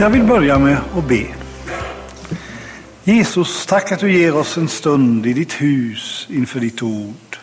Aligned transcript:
Jag 0.00 0.10
vill 0.10 0.24
börja 0.24 0.58
med 0.58 0.78
att 0.96 1.08
be. 1.08 1.26
Jesus, 3.04 3.66
tack 3.66 3.92
att 3.92 4.00
du 4.00 4.12
ger 4.12 4.36
oss 4.36 4.56
en 4.56 4.68
stund 4.68 5.26
i 5.26 5.32
ditt 5.32 5.52
hus 5.52 6.26
inför 6.30 6.60
ditt 6.60 6.82
ord. 6.82 7.36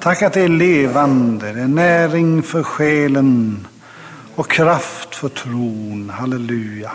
Tack 0.00 0.22
att 0.22 0.32
det 0.32 0.40
är 0.40 0.48
levande, 0.48 1.52
det 1.52 1.60
är 1.60 1.68
näring 1.68 2.42
för 2.42 2.62
själen 2.62 3.66
och 4.34 4.50
kraft 4.50 5.14
för 5.14 5.28
tron. 5.28 6.12
Halleluja. 6.14 6.90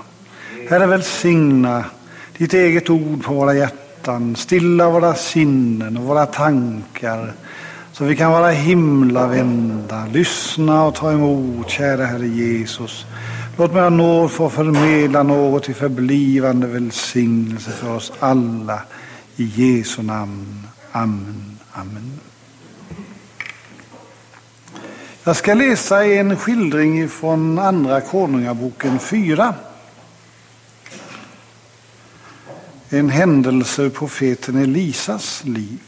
Herre, 0.69 0.85
välsigna 0.85 1.85
ditt 2.37 2.53
eget 2.53 2.89
ord 2.89 3.23
på 3.23 3.33
våra 3.33 3.53
hjärtan, 3.53 4.35
stilla 4.35 4.89
våra 4.89 5.15
sinnen 5.15 5.97
och 5.97 6.03
våra 6.03 6.25
tankar 6.25 7.33
så 7.97 8.03
vi 8.03 8.15
kan 8.15 8.31
vara 8.31 8.49
himlavända, 8.49 10.05
lyssna 10.13 10.83
och 10.83 10.95
ta 10.95 11.11
emot, 11.11 11.69
kära 11.69 12.05
Herre 12.05 12.27
Jesus. 12.27 13.05
Låt 13.57 13.73
mig 13.73 13.81
ha 13.81 13.89
nåd 13.89 14.31
få 14.31 14.49
förmedla 14.49 15.23
något 15.23 15.63
till 15.63 15.75
förblivande 15.75 16.67
välsignelse 16.67 17.71
för 17.71 17.95
oss 17.95 18.11
alla. 18.19 18.81
I 19.35 19.43
Jesu 19.43 20.01
namn. 20.01 20.67
Amen. 20.91 21.59
Amen. 21.71 22.19
Jag 25.23 25.35
ska 25.35 25.53
läsa 25.53 26.05
en 26.05 26.37
skildring 26.37 27.09
från 27.09 27.59
Andra 27.59 28.01
Konungaboken 28.01 28.99
4. 28.99 29.53
En 32.89 33.09
händelse 33.09 33.81
ur 33.81 33.89
profeten 33.89 34.57
Elisas 34.57 35.43
liv. 35.43 35.79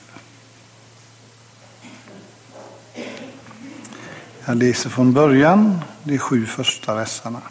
Jag 4.45 4.57
läser 4.57 4.89
från 4.89 5.13
början, 5.13 5.79
de 6.03 6.17
sju 6.17 6.45
första 6.45 6.95
verserna. 6.95 7.41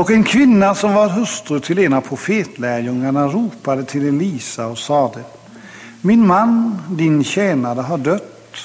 Och 0.00 0.10
en 0.10 0.24
kvinna 0.24 0.74
som 0.74 0.94
var 0.94 1.08
hustru 1.08 1.60
till 1.60 1.78
en 1.78 1.92
av 1.92 2.00
profetlärjungarna 2.00 3.26
ropade 3.26 3.84
till 3.84 4.08
Elisa 4.08 4.66
och 4.66 4.78
sade 4.78 5.24
Min 6.00 6.26
man, 6.26 6.78
din 6.90 7.24
tjänare, 7.24 7.80
har 7.80 7.98
dött 7.98 8.56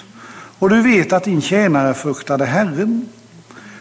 och 0.60 0.70
du 0.70 0.82
vet 0.82 1.14
att 1.14 1.24
din 1.24 1.42
tjänare 1.42 1.94
fruktade 1.94 2.46
Herren. 2.46 3.10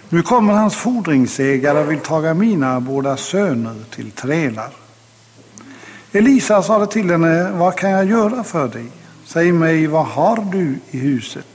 Nu 0.08 0.22
kommer 0.22 0.52
hans 0.52 0.74
fordringsägare 0.74 1.78
och 1.78 1.90
vill 1.90 2.00
taga 2.00 2.34
mina 2.34 2.80
båda 2.80 3.16
söner 3.16 3.74
till 3.90 4.10
trälar. 4.10 4.70
Elisa 6.12 6.62
sade 6.62 6.86
till 6.86 7.10
henne, 7.10 7.50
vad 7.50 7.76
kan 7.76 7.90
jag 7.90 8.04
göra 8.04 8.44
för 8.44 8.68
dig? 8.68 8.86
Säg 9.24 9.52
mig, 9.52 9.86
vad 9.86 10.06
har 10.06 10.46
du 10.52 10.78
i 10.90 10.98
huset? 10.98 11.53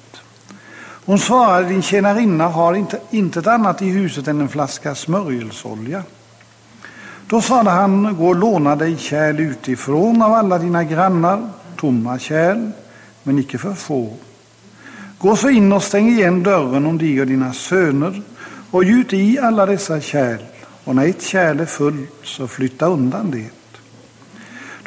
Hon 1.09 1.19
svarade, 1.19 1.69
din 1.69 1.81
tjänarinna 1.81 2.47
har 2.47 2.73
inte, 2.73 2.99
intet 3.09 3.47
annat 3.47 3.81
i 3.81 3.89
huset 3.89 4.27
än 4.27 4.41
en 4.41 4.49
flaska 4.49 4.95
smörjelsolja. 4.95 6.03
Då 7.27 7.41
sade 7.41 7.69
han, 7.69 8.16
gå 8.19 8.27
och 8.27 8.35
låna 8.35 8.75
dig 8.75 8.97
kärl 8.97 9.39
utifrån 9.39 10.21
av 10.21 10.33
alla 10.33 10.57
dina 10.57 10.83
grannar, 10.83 11.49
tomma 11.75 12.19
kärl, 12.19 12.71
men 13.23 13.39
icke 13.39 13.57
för 13.57 13.73
få. 13.73 14.13
Gå 15.17 15.35
så 15.35 15.49
in 15.49 15.71
och 15.71 15.83
stäng 15.83 16.09
igen 16.09 16.43
dörren 16.43 16.85
om 16.85 16.97
dig 16.97 17.21
och 17.21 17.27
dina 17.27 17.53
söner 17.53 18.21
och 18.71 18.83
gjut 18.83 19.13
i 19.13 19.39
alla 19.39 19.66
dessa 19.66 20.01
kärl, 20.01 20.39
och 20.83 20.95
när 20.95 21.07
ett 21.07 21.21
kärl 21.21 21.59
är 21.59 21.66
fullt 21.66 22.09
så 22.23 22.47
flytta 22.47 22.85
undan 22.85 23.31
det. 23.31 23.49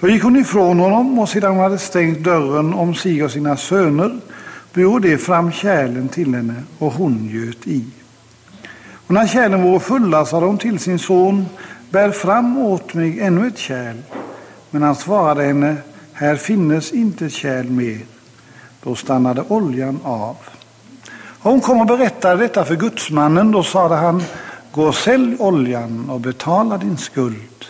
Då 0.00 0.08
gick 0.08 0.22
hon 0.22 0.36
ifrån 0.36 0.78
honom 0.78 1.18
och 1.18 1.28
sedan 1.28 1.50
hon 1.52 1.60
hade 1.60 1.78
stängt 1.78 2.18
dörren 2.18 2.74
om 2.74 2.94
sig 2.94 3.24
och 3.24 3.30
sina 3.30 3.56
söner 3.56 4.20
bar 4.74 5.00
de 5.00 5.18
fram 5.18 5.52
kärlen 5.52 6.08
till 6.08 6.34
henne 6.34 6.62
och 6.78 6.92
hon 6.92 7.28
göt 7.32 7.66
i. 7.66 7.84
Och 9.06 9.14
när 9.14 9.26
kärlen 9.26 9.62
var 9.62 9.78
fulla 9.78 10.24
sade 10.24 10.46
hon 10.46 10.58
till 10.58 10.78
sin 10.78 10.98
son, 10.98 11.46
bär 11.90 12.10
fram 12.10 12.58
åt 12.58 12.94
mig 12.94 13.20
ännu 13.20 13.46
ett 13.46 13.58
kärl. 13.58 13.96
Men 14.70 14.82
han 14.82 14.94
svarade 14.94 15.44
henne, 15.44 15.76
här 16.12 16.36
finnes 16.36 16.92
inte 16.92 17.30
kärl 17.30 17.66
mer. 17.66 18.00
Då 18.82 18.94
stannade 18.94 19.44
oljan 19.48 19.98
av. 20.04 20.36
Och 21.12 21.50
hon 21.50 21.60
kom 21.60 21.80
och 21.80 21.86
berättade 21.86 22.42
detta 22.42 22.64
för 22.64 22.76
gudsmannen. 22.76 23.52
Då 23.52 23.62
sade 23.62 23.94
han, 23.94 24.22
gå 24.72 24.84
och 24.84 24.94
sälj 24.94 25.36
oljan 25.38 26.10
och 26.10 26.20
betala 26.20 26.78
din 26.78 26.96
skuld. 26.96 27.64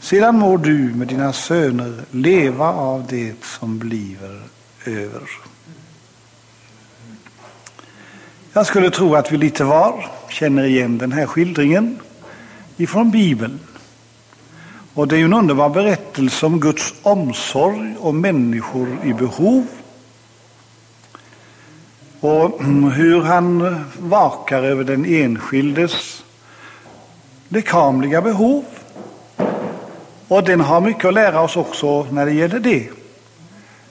Sedan 0.00 0.38
må 0.38 0.56
du 0.56 0.94
med 0.94 1.08
dina 1.08 1.32
söner 1.32 2.04
leva 2.10 2.72
av 2.72 3.06
det 3.08 3.44
som 3.44 3.78
bliver 3.78 4.42
över. 4.86 5.51
Jag 8.54 8.66
skulle 8.66 8.90
tro 8.90 9.14
att 9.14 9.32
vi 9.32 9.36
lite 9.36 9.64
var 9.64 10.06
känner 10.28 10.64
igen 10.64 10.98
den 10.98 11.12
här 11.12 11.26
skildringen 11.26 12.00
ifrån 12.76 13.10
Bibeln. 13.10 13.60
Och 14.94 15.08
det 15.08 15.16
är 15.16 15.18
ju 15.18 15.24
en 15.24 15.32
underbar 15.32 15.68
berättelse 15.68 16.46
om 16.46 16.60
Guds 16.60 16.94
omsorg 17.02 17.96
om 18.00 18.20
människor 18.20 18.88
i 19.04 19.12
behov. 19.12 19.66
Och 22.20 22.64
hur 22.92 23.22
han 23.22 23.84
vakar 23.98 24.62
över 24.62 24.84
den 24.84 25.04
enskildes 25.04 26.24
lekamliga 27.48 28.22
behov. 28.22 28.64
Och 30.28 30.44
den 30.44 30.60
har 30.60 30.80
mycket 30.80 31.04
att 31.04 31.14
lära 31.14 31.40
oss 31.40 31.56
också 31.56 32.06
när 32.10 32.26
det 32.26 32.32
gäller 32.32 32.60
det. 32.60 32.88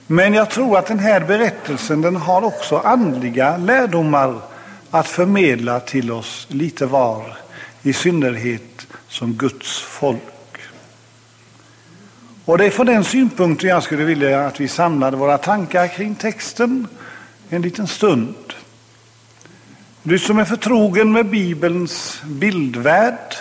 Men 0.06 0.34
jag 0.34 0.50
tror 0.50 0.78
att 0.78 0.86
den 0.86 0.98
här 0.98 1.20
berättelsen 1.20 2.02
den 2.02 2.16
har 2.16 2.44
också 2.44 2.78
andliga 2.78 3.56
lärdomar 3.56 4.51
att 4.92 5.08
förmedla 5.08 5.80
till 5.80 6.10
oss 6.10 6.46
lite 6.50 6.86
var, 6.86 7.36
i 7.82 7.92
synnerhet 7.92 8.86
som 9.08 9.32
Guds 9.32 9.80
folk. 9.80 10.22
Och 12.44 12.58
det 12.58 12.64
är 12.64 12.70
från 12.70 12.86
den 12.86 13.04
synpunkten 13.04 13.68
jag 13.68 13.82
skulle 13.82 14.04
vilja 14.04 14.46
att 14.46 14.60
vi 14.60 14.68
samlade 14.68 15.16
våra 15.16 15.38
tankar 15.38 15.88
kring 15.88 16.14
texten 16.14 16.86
en 17.48 17.62
liten 17.62 17.86
stund. 17.86 18.34
Du 20.02 20.18
som 20.18 20.38
är 20.38 20.44
förtrogen 20.44 21.12
med 21.12 21.26
Bibelns 21.26 22.22
bildvärld, 22.24 23.34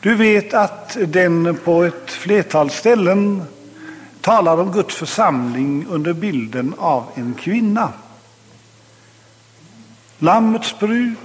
du 0.00 0.14
vet 0.14 0.54
att 0.54 0.96
den 1.06 1.58
på 1.64 1.84
ett 1.84 2.10
flertal 2.10 2.70
ställen 2.70 3.42
talar 4.20 4.60
om 4.60 4.72
Guds 4.72 4.94
församling 4.94 5.86
under 5.88 6.12
bilden 6.12 6.74
av 6.78 7.04
en 7.14 7.34
kvinna. 7.34 7.92
Lammets 10.18 10.78
brud 10.78 11.16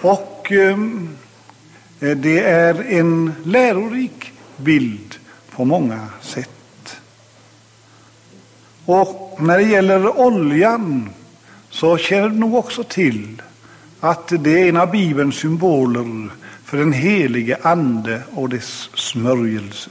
och 0.00 0.52
eh, 0.52 0.78
det 1.98 2.40
är 2.40 2.92
en 2.92 3.32
lärorik 3.44 4.32
bild 4.56 5.14
på 5.50 5.64
många 5.64 6.08
sätt. 6.20 6.96
Och 8.84 9.38
när 9.40 9.58
det 9.58 9.64
gäller 9.64 10.20
oljan 10.20 11.10
så 11.70 11.96
känner 11.96 12.28
du 12.28 12.34
nog 12.34 12.54
också 12.54 12.84
till 12.84 13.42
att 14.00 14.28
det 14.28 14.60
är 14.60 14.68
en 14.68 14.76
av 14.76 14.90
Bibelns 14.90 15.36
symboler 15.36 16.30
för 16.64 16.76
den 16.76 16.92
helige 16.92 17.58
Ande 17.62 18.22
och 18.34 18.48
dess 18.48 18.90
smörjelse. 18.94 19.90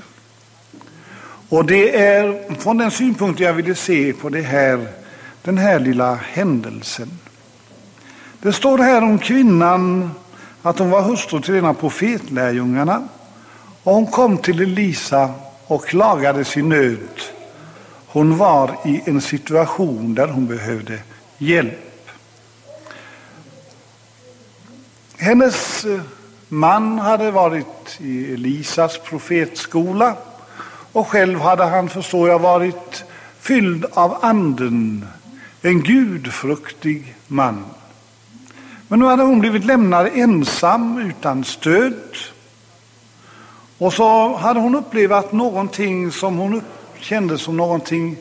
Och 1.50 1.66
det 1.66 1.98
är 2.06 2.54
från 2.60 2.78
den 2.78 2.92
synpunkten 2.92 3.46
jag 3.46 3.54
ville 3.54 3.76
se 3.76 4.14
på 4.14 4.30
det 4.30 4.42
här, 4.42 4.88
den 5.42 5.58
här 5.58 5.80
lilla 5.80 6.16
händelsen. 6.16 7.20
Det 8.46 8.54
står 8.54 8.78
här 8.78 9.02
om 9.02 9.20
kvinnan 9.20 10.12
att 10.62 10.80
hon 10.80 10.90
var 10.90 11.02
hustru 11.02 11.42
till 11.42 11.56
en 11.56 11.66
av 11.66 11.74
profetlärjungarna 11.74 13.08
och 13.84 13.94
hon 13.94 14.08
kom 14.08 14.38
till 14.38 14.62
Elisa 14.62 15.30
och 15.68 15.86
klagade 15.86 16.46
sin 16.46 16.70
nöd. 16.70 17.22
Hon 18.08 18.38
var 18.38 18.78
i 18.86 19.02
en 19.06 19.22
situation 19.22 20.16
där 20.16 20.28
hon 20.28 20.48
behövde 20.48 21.00
hjälp. 21.38 22.10
Hennes 25.18 25.86
eh, 25.86 26.02
man 26.48 27.00
hade 27.00 27.32
varit 27.32 27.98
i 28.00 28.34
Elisas 28.34 28.98
profetskola 28.98 30.16
och 30.92 31.08
själv 31.08 31.40
hade 31.40 31.66
han, 31.66 31.90
förstår 31.90 32.30
jag, 32.30 32.40
varit 32.40 33.04
fylld 33.40 33.86
av 33.94 34.18
anden, 34.22 35.08
en 35.62 35.84
gudfruktig 35.84 37.16
man. 37.28 37.66
Men 38.88 39.00
nu 39.00 39.06
hade 39.06 39.24
hon 39.24 39.40
blivit 39.40 39.66
lämnad 39.66 40.10
ensam 40.14 40.98
utan 40.98 41.44
stöd. 41.44 42.18
Och 43.78 43.94
så 43.94 44.36
hade 44.36 44.60
hon 44.60 44.76
upplevt 44.76 45.32
någonting 45.32 46.12
som 46.12 46.38
hon 46.38 46.62
kände 47.00 47.38
som 47.38 47.58
någonting 47.58 48.18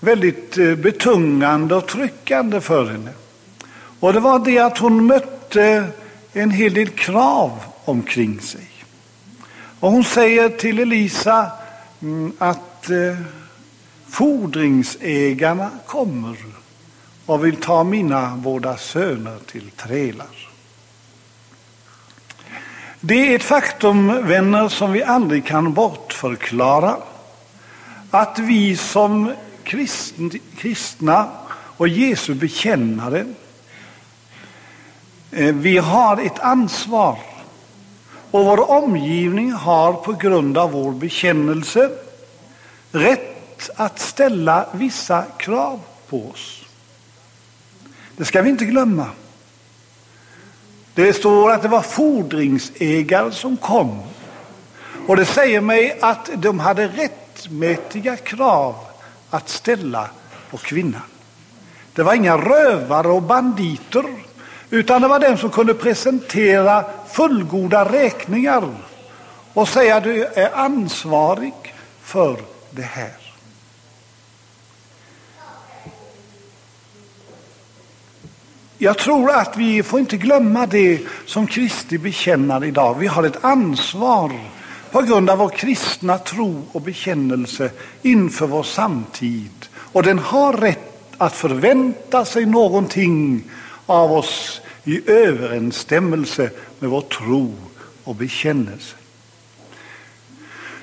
väldigt 0.00 0.58
eh, 0.58 0.74
betungande 0.74 1.74
och 1.74 1.86
tryckande 1.86 2.60
för 2.60 2.84
henne. 2.84 3.10
Och 4.00 4.12
det 4.12 4.20
var 4.20 4.38
det 4.38 4.58
att 4.58 4.78
hon 4.78 5.06
mötte 5.06 5.86
en 6.32 6.50
hel 6.50 6.74
del 6.74 6.88
krav 6.88 7.50
omkring 7.84 8.40
sig. 8.40 8.68
Och 9.80 9.90
hon 9.90 10.04
säger 10.04 10.48
till 10.48 10.78
Elisa 10.78 11.50
mm, 12.02 12.32
att 12.38 12.90
eh, 12.90 13.16
fordringsägarna 14.08 15.70
kommer 15.86 16.36
och 17.26 17.44
vill 17.44 17.56
ta 17.56 17.84
mina 17.84 18.36
båda 18.36 18.76
söner 18.76 19.38
till 19.46 19.70
trälar. 19.70 20.48
Det 23.00 23.14
är 23.32 23.36
ett 23.36 23.44
faktum, 23.44 24.26
vänner, 24.26 24.68
som 24.68 24.92
vi 24.92 25.02
aldrig 25.02 25.46
kan 25.46 25.72
bortförklara, 25.72 26.96
att 28.10 28.38
vi 28.38 28.76
som 28.76 29.32
kristna 30.56 31.30
och 31.76 31.88
Jesu 31.88 32.34
bekännare, 32.34 33.26
eh, 35.30 35.54
vi 35.54 35.78
har 35.78 36.20
ett 36.26 36.40
ansvar 36.40 37.18
och 38.30 38.44
vår 38.44 38.70
omgivning 38.70 39.52
har 39.52 39.92
på 39.92 40.12
grund 40.12 40.58
av 40.58 40.72
vår 40.72 40.92
bekännelse 40.92 41.90
rätt 42.92 43.70
att 43.76 43.98
ställa 43.98 44.66
vissa 44.72 45.24
krav 45.38 45.80
på 46.08 46.30
oss. 46.30 46.63
Det 48.16 48.24
ska 48.24 48.42
vi 48.42 48.50
inte 48.50 48.64
glömma. 48.64 49.06
Det 50.94 51.12
står 51.12 51.50
att 51.50 51.62
det 51.62 51.68
var 51.68 51.82
fordringsägare 51.82 53.32
som 53.32 53.56
kom. 53.56 54.02
Och 55.06 55.16
det 55.16 55.24
säger 55.24 55.60
mig 55.60 55.98
att 56.00 56.30
de 56.36 56.60
hade 56.60 56.88
rättmätiga 56.88 58.16
krav 58.16 58.74
att 59.30 59.48
ställa 59.48 60.10
på 60.50 60.56
kvinnan. 60.56 61.02
Det 61.92 62.02
var 62.02 62.14
inga 62.14 62.36
rövare 62.36 63.08
och 63.08 63.22
banditer, 63.22 64.04
utan 64.70 65.02
det 65.02 65.08
var 65.08 65.20
den 65.20 65.38
som 65.38 65.50
kunde 65.50 65.74
presentera 65.74 66.84
fullgoda 67.08 67.92
räkningar 67.92 68.68
och 69.52 69.68
säga 69.68 70.00
du 70.00 70.24
är 70.24 70.54
ansvarig 70.54 71.74
för 72.02 72.36
det 72.70 72.82
här. 72.82 73.23
Jag 78.84 78.98
tror 78.98 79.30
att 79.30 79.56
vi 79.56 79.82
får 79.82 80.00
inte 80.00 80.16
glömma 80.16 80.66
det 80.66 81.00
som 81.26 81.46
Kristi 81.46 81.98
bekännare 81.98 82.66
idag. 82.66 82.94
Vi 82.98 83.06
har 83.06 83.24
ett 83.24 83.44
ansvar 83.44 84.32
på 84.90 85.02
grund 85.02 85.30
av 85.30 85.38
vår 85.38 85.48
kristna 85.48 86.18
tro 86.18 86.62
och 86.72 86.80
bekännelse 86.80 87.70
inför 88.02 88.46
vår 88.46 88.62
samtid. 88.62 89.66
Och 89.74 90.02
den 90.02 90.18
har 90.18 90.52
rätt 90.52 91.14
att 91.18 91.32
förvänta 91.32 92.24
sig 92.24 92.46
någonting 92.46 93.44
av 93.86 94.12
oss 94.12 94.60
i 94.84 95.10
överensstämmelse 95.10 96.50
med 96.78 96.90
vår 96.90 97.00
tro 97.00 97.54
och 98.04 98.14
bekännelse. 98.14 98.96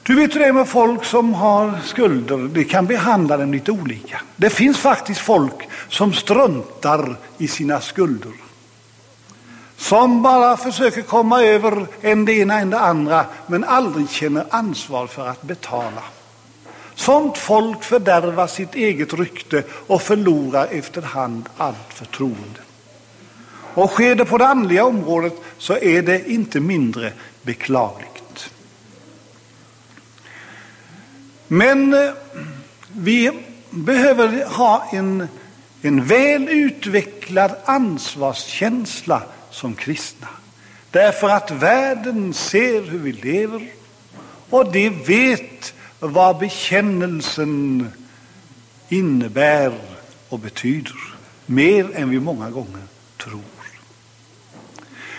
Du 0.04 0.16
vet 0.16 0.36
hur 0.36 0.40
det 0.40 0.46
är 0.46 0.54
med 0.54 0.68
folk 0.68 1.06
som 1.06 1.34
har 1.34 1.80
skulder. 1.86 2.38
De 2.38 2.64
kan 2.64 2.86
behandla 2.86 3.38
dem 3.38 3.54
lite 3.54 3.72
olika. 3.72 4.22
Det 4.36 4.50
finns 4.50 4.78
faktiskt 4.78 5.22
folk 5.22 5.70
som 5.90 6.14
struntar 6.14 7.16
i 7.38 7.48
sina 7.48 7.82
skulder. 7.82 8.32
Som 9.78 10.22
bara 10.22 10.58
försöker 10.58 11.02
komma 11.02 11.44
över 11.44 11.86
en 12.02 12.26
det 12.26 12.34
ena 12.34 12.60
än 12.60 12.70
det 12.70 12.80
andra 12.80 13.26
men 13.48 13.64
aldrig 13.64 14.10
känner 14.10 14.46
ansvar 14.50 15.08
för 15.08 15.28
att 15.28 15.42
betala. 15.42 16.04
Sånt 16.96 17.38
folk 17.38 17.84
fördärvar 17.84 18.48
sitt 18.48 18.76
eget 18.76 19.14
rykte 19.14 19.64
och 19.88 20.02
förlorar 20.02 20.68
efterhand 20.72 21.50
allt 21.58 21.94
förtroende. 21.94 22.60
Och 23.74 23.90
sker 23.90 24.16
det 24.16 24.26
på 24.26 24.38
det 24.38 24.48
andliga 24.48 24.86
området 24.86 25.34
så 25.58 25.78
är 25.78 26.02
det 26.02 26.30
inte 26.30 26.60
mindre 26.60 27.14
beklagligt. 27.42 28.11
Men 31.54 31.94
eh, 31.94 32.12
vi 32.94 33.32
behöver 33.70 34.46
ha 34.46 34.90
en, 34.92 35.28
en 35.82 36.06
väl 36.06 36.50
utvecklad 36.50 37.52
ansvarskänsla 37.66 39.24
som 39.50 39.76
kristna. 39.76 40.28
Därför 40.92 41.30
att 41.30 41.52
världen 41.52 42.34
ser 42.34 42.82
hur 42.82 43.00
vi 43.00 43.12
lever 43.12 43.68
och 44.50 44.72
de 44.72 44.90
vet 44.90 45.74
vad 46.00 46.38
bekännelsen 46.40 47.88
innebär 48.90 49.74
och 50.30 50.40
betyder. 50.40 51.14
Mer 51.46 51.90
än 51.96 52.10
vi 52.10 52.20
många 52.20 52.50
gånger 52.50 52.84
tror. 53.18 53.42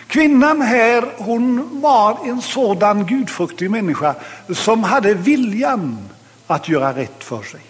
Kvinnan 0.07 0.61
här, 0.61 1.05
hon 1.17 1.81
var 1.81 2.19
en 2.29 2.43
sådan 2.43 3.07
gudfruktig 3.07 3.71
människa 3.71 4.15
som 4.55 4.85
hade 4.85 5.15
viljan 5.15 6.09
att 6.47 6.69
göra 6.69 6.97
rätt 6.97 7.25
för 7.25 7.43
sig. 7.43 7.61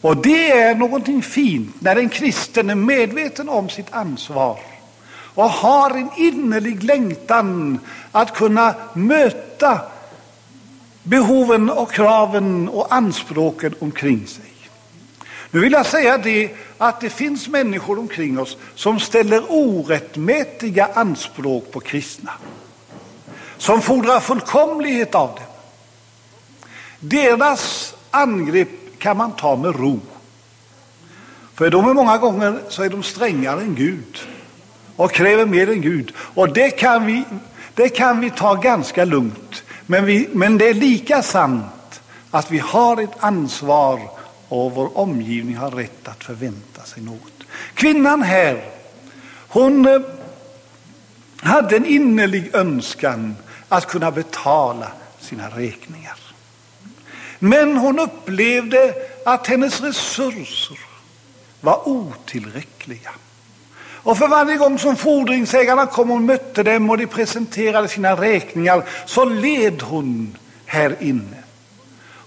Och 0.00 0.16
det 0.16 0.50
är 0.50 0.74
någonting 0.74 1.22
fint 1.22 1.80
när 1.80 1.96
en 1.96 2.08
kristen 2.08 2.70
är 2.70 2.74
medveten 2.74 3.48
om 3.48 3.68
sitt 3.68 3.92
ansvar 3.92 4.58
och 5.34 5.50
har 5.50 5.90
en 5.90 6.10
innerlig 6.16 6.84
längtan 6.84 7.78
att 8.12 8.34
kunna 8.34 8.74
möta 8.92 9.80
behoven 11.02 11.70
och 11.70 11.92
kraven 11.92 12.68
och 12.68 12.94
anspråken 12.94 13.74
omkring 13.78 14.26
sig. 14.26 14.44
Nu 15.50 15.60
vill 15.60 15.72
jag 15.72 15.86
säga 15.86 16.18
det 16.18 16.50
att 16.78 17.00
det 17.00 17.10
finns 17.10 17.48
människor 17.48 17.98
omkring 17.98 18.38
oss 18.38 18.56
som 18.74 19.00
ställer 19.00 19.44
orättmätiga 19.48 20.88
anspråk 20.94 21.72
på 21.72 21.80
kristna. 21.80 22.32
Som 23.58 23.82
fordrar 23.82 24.20
fullkomlighet 24.20 25.14
av 25.14 25.28
dem. 25.28 25.47
Deras 27.00 27.94
angrepp 28.10 28.98
kan 28.98 29.16
man 29.16 29.32
ta 29.32 29.56
med 29.56 29.76
ro. 29.76 30.00
För 31.54 31.70
de 31.70 31.88
är 31.88 31.94
många 31.94 32.18
gånger 32.18 32.60
så 32.68 32.82
är 32.82 32.88
de 32.88 33.02
strängare 33.02 33.60
än 33.60 33.74
Gud 33.74 34.18
och 34.96 35.12
kräver 35.12 35.46
mer 35.46 35.70
än 35.70 35.80
Gud. 35.80 36.12
Och 36.16 36.52
det 36.52 36.70
kan 36.70 37.06
vi, 37.06 37.24
det 37.74 37.88
kan 37.88 38.20
vi 38.20 38.30
ta 38.30 38.54
ganska 38.54 39.04
lugnt. 39.04 39.62
Men, 39.86 40.04
vi, 40.04 40.28
men 40.32 40.58
det 40.58 40.68
är 40.68 40.74
lika 40.74 41.22
sant 41.22 42.00
att 42.30 42.50
vi 42.50 42.58
har 42.58 43.02
ett 43.02 43.16
ansvar 43.18 44.00
och 44.48 44.72
vår 44.72 44.98
omgivning 44.98 45.56
har 45.56 45.70
rätt 45.70 46.08
att 46.08 46.24
förvänta 46.24 46.82
sig 46.82 47.02
något. 47.02 47.32
Kvinnan 47.74 48.22
här, 48.22 48.64
hon 49.48 49.86
eh, 49.86 50.00
hade 51.36 51.76
en 51.76 51.86
innerlig 51.86 52.54
önskan 52.54 53.36
att 53.68 53.86
kunna 53.86 54.10
betala 54.10 54.92
sina 55.20 55.48
räkningar. 55.48 56.27
Men 57.38 57.76
hon 57.76 57.98
upplevde 57.98 58.94
att 59.24 59.46
hennes 59.46 59.80
resurser 59.80 60.78
var 61.60 61.88
otillräckliga. 61.88 63.10
Och 64.08 64.18
för 64.18 64.28
varje 64.28 64.56
gång 64.56 64.78
som 64.78 64.96
fordringsägarna 64.96 65.86
kom 65.86 66.10
och 66.10 66.22
mötte 66.22 66.62
dem 66.62 66.90
och 66.90 66.98
de 66.98 67.06
presenterade 67.06 67.88
sina 67.88 68.16
räkningar 68.16 68.82
så 69.06 69.24
led 69.24 69.82
hon 69.82 70.36
här 70.66 70.96
inne. 71.00 71.42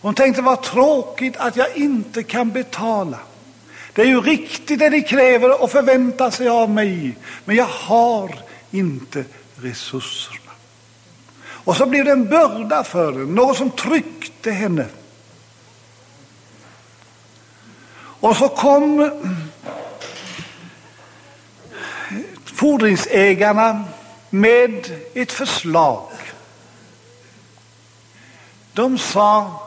Hon 0.02 0.14
tänkte 0.14 0.42
vad 0.42 0.64
tråkigt 0.64 1.38
att 1.38 1.56
jag 1.56 1.78
inte 1.78 2.24
kan 2.24 2.50
betala. 2.50 3.18
Det 3.94 4.02
är 4.02 4.06
ju 4.06 4.22
riktigt 4.22 4.80
det 4.80 4.90
de 4.90 5.02
kräver 5.02 5.64
och 5.64 5.72
förväntar 5.72 6.30
sig 6.30 6.50
av 6.50 6.70
mig, 6.70 7.18
men 7.46 7.56
jag 7.56 7.66
har 7.66 8.36
inte 8.72 9.24
resurserna. 9.56 10.52
Och 11.44 11.76
så 11.76 11.86
blev 11.86 12.06
det 12.06 12.12
en 12.12 12.30
börda 12.30 12.84
för 12.84 13.12
henne, 13.12 13.26
något 13.26 13.58
som 13.58 13.70
tryckte 13.70 14.52
henne. 14.52 14.86
Och 18.22 18.38
så 18.38 18.50
kom 18.50 19.12
fordringsägarna 22.46 23.84
med 24.30 24.92
ett 25.14 25.32
förslag. 25.32 26.10
De 28.74 28.98
sa, 28.98 29.62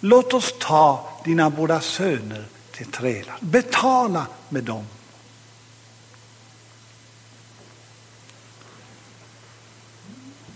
låt 0.00 0.34
oss 0.34 0.54
ta 0.58 1.08
dina 1.24 1.50
båda 1.50 1.80
söner 1.80 2.44
till 2.72 2.86
trälar. 2.86 3.36
Betala 3.40 4.26
med 4.48 4.64
dem. 4.64 4.86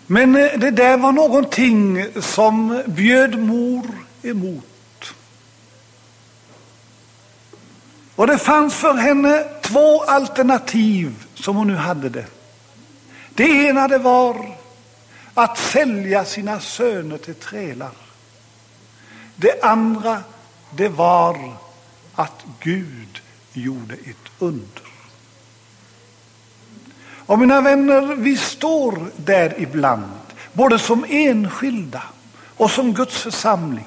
Men 0.07 0.37
eh, 0.37 0.59
det 0.59 0.71
där 0.71 0.97
var 0.97 1.13
någonting 1.13 2.07
som 2.23 2.83
bjöd 2.87 3.39
mor 3.39 3.87
emot. 4.23 4.72
Och 8.23 8.29
det 8.29 8.39
fanns 8.39 8.75
för 8.75 8.95
henne 8.95 9.45
två 9.63 10.03
alternativ 10.03 11.27
som 11.35 11.57
hon 11.57 11.67
nu 11.67 11.77
hade 11.77 12.09
det. 12.09 12.27
Det 13.35 13.45
ena 13.45 13.89
det 13.89 13.99
var 13.99 14.57
att 15.35 15.59
sälja 15.59 16.25
sina 16.25 16.61
söner 16.61 17.19
till 17.19 17.35
trälar. 17.35 17.91
Det 19.37 19.63
andra 19.63 20.23
det 20.71 20.89
var 20.89 21.55
att 22.15 22.45
Gud 22.61 23.21
gjorde 23.53 23.95
ett 23.95 24.33
under. 24.39 24.83
Och 27.27 27.39
mina 27.39 27.61
vänner, 27.61 28.15
vi 28.15 28.37
står 28.37 29.11
där 29.17 29.55
ibland, 29.59 30.13
både 30.53 30.79
som 30.79 31.05
enskilda 31.09 32.03
och 32.57 32.71
som 32.71 32.95
Guds 32.95 33.23
församling. 33.23 33.87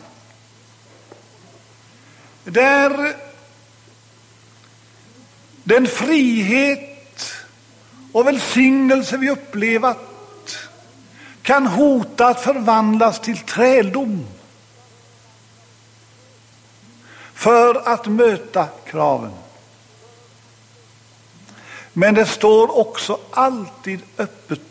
Där 2.44 3.25
den 5.66 5.88
frihet 5.88 7.34
och 8.12 8.28
välsignelse 8.28 9.18
vi 9.18 9.30
upplevat 9.30 10.58
kan 11.42 11.68
hota 11.68 12.28
att 12.28 12.42
förvandlas 12.42 13.20
till 13.20 13.38
träldom 13.38 14.26
för 17.34 17.88
att 17.88 18.06
möta 18.06 18.68
kraven. 18.86 19.34
Men 21.94 22.16
det 22.16 22.26
står 22.26 22.78
också 22.78 23.20
alltid 23.32 24.02
öppet 24.18 24.62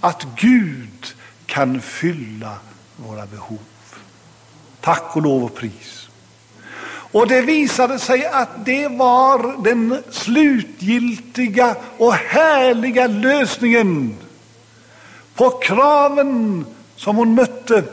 att 0.00 0.26
Gud 0.36 1.14
kan 1.46 1.80
fylla 1.80 2.58
våra 2.96 3.26
behov. 3.26 3.58
Tack 4.80 5.16
och 5.16 5.22
lov 5.22 5.44
och 5.44 5.54
pris. 5.54 5.99
Och 7.12 7.28
det 7.28 7.42
visade 7.42 7.98
sig 7.98 8.26
att 8.26 8.64
det 8.64 8.88
var 8.88 9.64
den 9.64 10.02
slutgiltiga 10.10 11.76
och 11.98 12.14
härliga 12.14 13.06
lösningen 13.06 14.16
på 15.34 15.50
kraven 15.50 16.66
som 16.96 17.16
hon 17.16 17.34
mötte. 17.34 17.84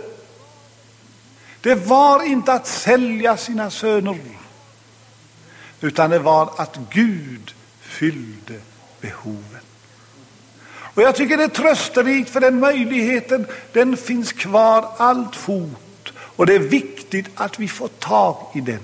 Det 1.61 1.75
var 1.75 2.23
inte 2.23 2.53
att 2.53 2.67
sälja 2.67 3.37
sina 3.37 3.71
söner, 3.71 4.17
utan 5.81 6.09
det 6.09 6.19
var 6.19 6.49
att 6.57 6.79
Gud 6.89 7.53
fyllde 7.81 8.59
behoven. 9.01 9.61
Och 10.97 11.01
jag 11.01 11.15
tycker 11.15 11.37
det 11.37 11.43
är 11.43 11.47
trösterikt 11.47 12.29
för 12.29 12.39
den 12.39 12.59
möjligheten, 12.59 13.47
den 13.73 13.97
finns 13.97 14.31
kvar 14.31 14.89
alltfort. 14.97 16.13
Och 16.17 16.45
det 16.45 16.55
är 16.55 16.59
viktigt 16.59 17.27
att 17.35 17.59
vi 17.59 17.67
får 17.67 17.87
tag 17.87 18.37
i 18.53 18.61
den. 18.61 18.79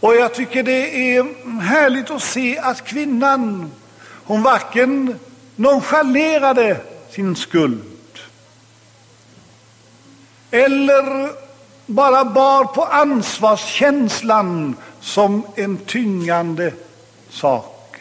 Och 0.00 0.14
jag 0.14 0.34
tycker 0.34 0.62
det 0.62 1.16
är 1.16 1.60
härligt 1.60 2.10
att 2.10 2.22
se 2.22 2.58
att 2.58 2.84
kvinnan, 2.84 3.70
hon 4.24 4.42
varken 4.42 5.18
nonchalerade 5.56 6.80
sin 7.10 7.36
skuld 7.36 7.90
eller 10.50 11.30
bara 11.86 12.24
bar 12.24 12.64
på 12.64 12.84
ansvarskänslan 12.84 14.76
som 15.00 15.46
en 15.54 15.76
tyngande 15.76 16.72
sak. 17.30 17.96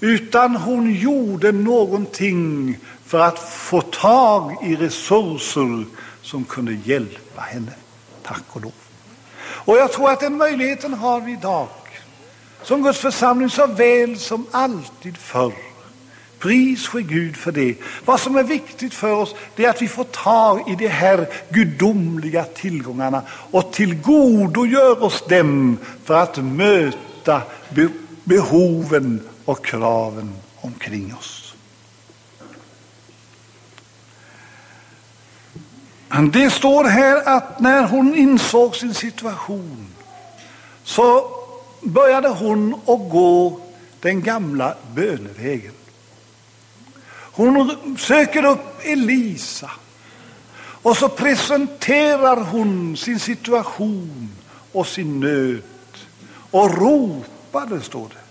Utan 0.00 0.56
hon 0.56 0.94
gjorde 0.94 1.52
någonting 1.52 2.78
för 3.04 3.20
att 3.20 3.38
få 3.38 3.80
tag 3.80 4.56
i 4.62 4.76
resurser 4.76 5.84
som 6.22 6.44
kunde 6.44 6.72
hjälpa 6.84 7.40
henne. 7.40 7.72
Tack 8.22 8.44
och 8.48 8.62
lov. 8.62 8.85
Och 9.66 9.76
jag 9.76 9.92
tror 9.92 10.10
att 10.10 10.20
den 10.20 10.36
möjligheten 10.36 10.94
har 10.94 11.20
vi 11.20 11.32
idag. 11.32 11.68
Som 12.62 12.82
Guds 12.82 12.98
församling 12.98 13.50
så 13.50 13.66
väl 13.66 14.18
som 14.18 14.46
alltid 14.50 15.16
förr. 15.16 15.52
Pris 16.38 16.86
ske 16.86 17.02
Gud 17.02 17.36
för 17.36 17.52
det. 17.52 17.74
Vad 18.04 18.20
som 18.20 18.36
är 18.36 18.42
viktigt 18.42 18.94
för 18.94 19.12
oss 19.12 19.34
det 19.56 19.64
är 19.64 19.70
att 19.70 19.82
vi 19.82 19.88
får 19.88 20.04
tag 20.04 20.68
i 20.68 20.74
de 20.74 20.88
här 20.88 21.28
gudomliga 21.48 22.44
tillgångarna 22.44 23.22
och 23.50 23.72
tillgodogör 23.72 25.02
oss 25.02 25.24
dem 25.28 25.78
för 26.04 26.14
att 26.14 26.36
möta 26.36 27.42
behoven 28.24 29.20
och 29.44 29.64
kraven 29.64 30.32
omkring 30.60 31.14
oss. 31.18 31.45
Det 36.24 36.50
står 36.50 36.84
här 36.84 37.36
att 37.36 37.60
när 37.60 37.82
hon 37.82 38.16
insåg 38.16 38.76
sin 38.76 38.94
situation 38.94 39.86
så 40.84 41.30
började 41.80 42.28
hon 42.28 42.74
att 42.74 43.10
gå 43.10 43.60
den 44.00 44.22
gamla 44.22 44.74
bönevägen. 44.94 45.72
Hon 47.32 47.96
söker 47.98 48.44
upp 48.44 48.80
Elisa 48.82 49.70
och 50.58 50.96
så 50.96 51.08
presenterar 51.08 52.36
hon 52.36 52.96
sin 52.96 53.20
situation 53.20 54.30
och 54.72 54.86
sin 54.86 55.20
nöd 55.20 55.62
och 56.50 56.78
ropade, 56.78 57.80
står 57.80 58.08
det. 58.08 58.25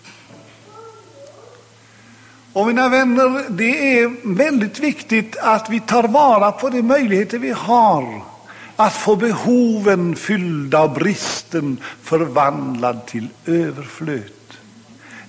Och 2.56 2.68
mina 2.68 2.90
vänner, 2.90 3.44
det 3.50 4.00
är 4.00 4.36
väldigt 4.36 4.80
viktigt 4.80 5.38
att 5.38 5.70
vi 5.70 5.80
tar 5.80 6.04
vara 6.04 6.52
på 6.52 6.70
de 6.70 6.82
möjligheter 6.82 7.40
vi 7.40 7.52
har 7.52 8.22
att 8.76 8.94
få 8.94 9.16
behoven 9.16 10.16
fyllda 10.16 10.84
och 10.84 10.92
bristen 10.92 11.78
förvandlad 12.02 13.06
till 13.06 13.28
överflöd. 13.46 14.32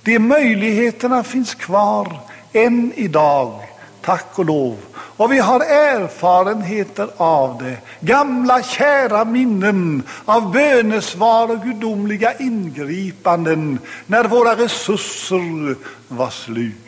De 0.03 0.19
möjligheterna 0.19 1.23
finns 1.23 1.55
kvar 1.55 2.19
än 2.53 2.93
idag, 2.95 3.61
tack 4.01 4.39
och 4.39 4.45
lov. 4.45 4.77
Och 4.93 5.31
vi 5.31 5.39
har 5.39 5.59
erfarenheter 5.59 7.09
av 7.17 7.57
det. 7.63 7.77
Gamla 7.99 8.63
kära 8.63 9.25
minnen 9.25 10.03
av 10.25 10.51
bönesvar 10.51 11.51
och 11.51 11.63
gudomliga 11.63 12.37
ingripanden 12.37 13.79
när 14.05 14.23
våra 14.23 14.55
resurser 14.55 15.75
var 16.07 16.29
slut. 16.29 16.86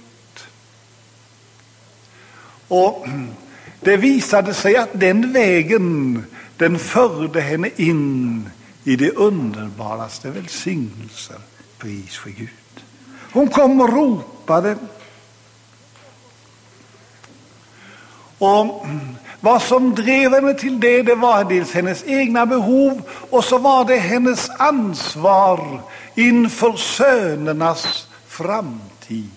Och 2.70 3.08
det 3.80 3.98
visade 3.98 4.54
sig 4.54 4.78
att 4.78 4.90
den 4.94 5.34
vägen, 5.34 6.24
den 6.58 6.80
förde 6.80 7.42
henne 7.42 7.70
in 7.76 8.50
i 8.84 8.96
de 8.96 9.12
underbaraste 9.12 10.30
välsignelser. 10.30 11.38
Pris 11.78 12.18
för 12.18 12.30
Gud. 12.30 12.50
Hon 13.32 13.48
kom 13.48 13.82
och 13.82 13.94
ropade. 13.94 14.76
Och 18.38 18.86
vad 19.40 19.62
som 19.62 19.96
drev 19.96 20.32
henne 20.34 20.54
till 20.54 20.80
det, 20.80 21.02
det 21.02 21.16
var 21.16 21.44
dels 21.44 21.72
hennes 21.72 22.04
egna 22.04 22.46
behov 22.46 23.02
och 23.30 23.44
så 23.44 23.58
var 23.58 23.86
det 23.86 23.98
hennes 23.98 24.50
ansvar 24.50 25.82
inför 26.16 26.74
sönernas 26.74 28.08
framtid. 28.28 29.30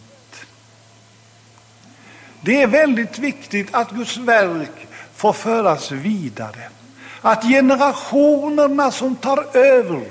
Det 2.44 2.62
är 2.62 2.66
väldigt 2.66 3.18
viktigt 3.18 3.74
att 3.74 3.90
Guds 3.90 4.16
verk 4.16 4.86
får 5.14 5.32
föras 5.32 5.90
vidare. 5.90 6.68
Att 7.20 7.42
generationerna 7.42 8.90
som 8.90 9.16
tar 9.16 9.56
över 9.56 10.04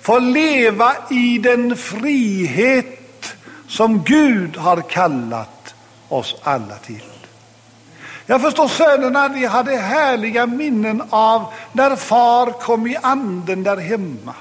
får 0.00 0.20
leva 0.20 0.96
i 1.10 1.38
den 1.38 1.76
frihet 1.76 3.34
som 3.68 4.02
Gud 4.04 4.56
har 4.56 4.80
kallat 4.80 5.74
oss 6.08 6.36
alla 6.42 6.74
till. 6.74 7.02
Jag 8.26 8.40
förstår 8.40 8.68
sönerna, 8.68 9.28
de 9.28 9.46
hade 9.46 9.76
härliga 9.76 10.46
minnen 10.46 11.02
av 11.10 11.52
när 11.72 11.96
far 11.96 12.60
kom 12.60 12.86
i 12.86 12.96
anden 13.02 13.62
där 13.62 13.76
hemma. 13.76 14.34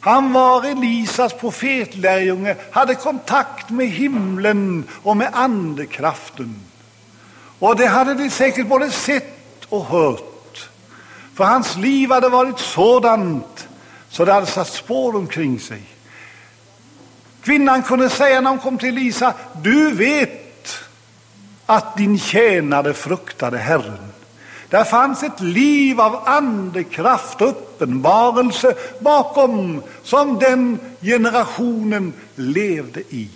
Han 0.00 0.32
var 0.32 0.64
Elisas 0.64 1.32
profetlärjunge, 1.32 2.56
hade 2.70 2.94
kontakt 2.94 3.70
med 3.70 3.88
himlen 3.88 4.84
och 5.02 5.16
med 5.16 5.30
andekraften. 5.32 6.60
Och 7.58 7.76
det 7.76 7.86
hade 7.86 8.14
de 8.14 8.30
säkert 8.30 8.66
både 8.66 8.90
sett 8.90 9.64
och 9.68 9.84
hört. 9.84 10.68
För 11.34 11.44
hans 11.44 11.76
liv 11.76 12.10
hade 12.10 12.28
varit 12.28 12.58
sådant 12.58 13.68
så 14.08 14.24
det 14.24 14.32
hade 14.32 14.46
satt 14.46 14.68
spår 14.68 15.16
omkring 15.16 15.60
sig. 15.60 15.82
Kvinnan 17.42 17.82
kunde 17.82 18.10
säga 18.10 18.40
när 18.40 18.50
hon 18.50 18.58
kom 18.58 18.78
till 18.78 18.88
Elisa, 18.88 19.34
du 19.62 19.90
vet 19.94 20.78
att 21.66 21.96
din 21.96 22.18
tjänare 22.18 22.94
fruktade 22.94 23.58
Herren. 23.58 24.07
Där 24.70 24.84
fanns 24.84 25.22
ett 25.22 25.40
liv 25.40 26.00
av 26.00 26.28
andekraft 26.28 27.40
och 27.40 27.48
uppenbarelse 27.48 28.74
bakom 29.00 29.82
som 30.02 30.38
den 30.38 30.78
generationen 31.00 32.12
levde 32.34 33.00
i. 33.00 33.30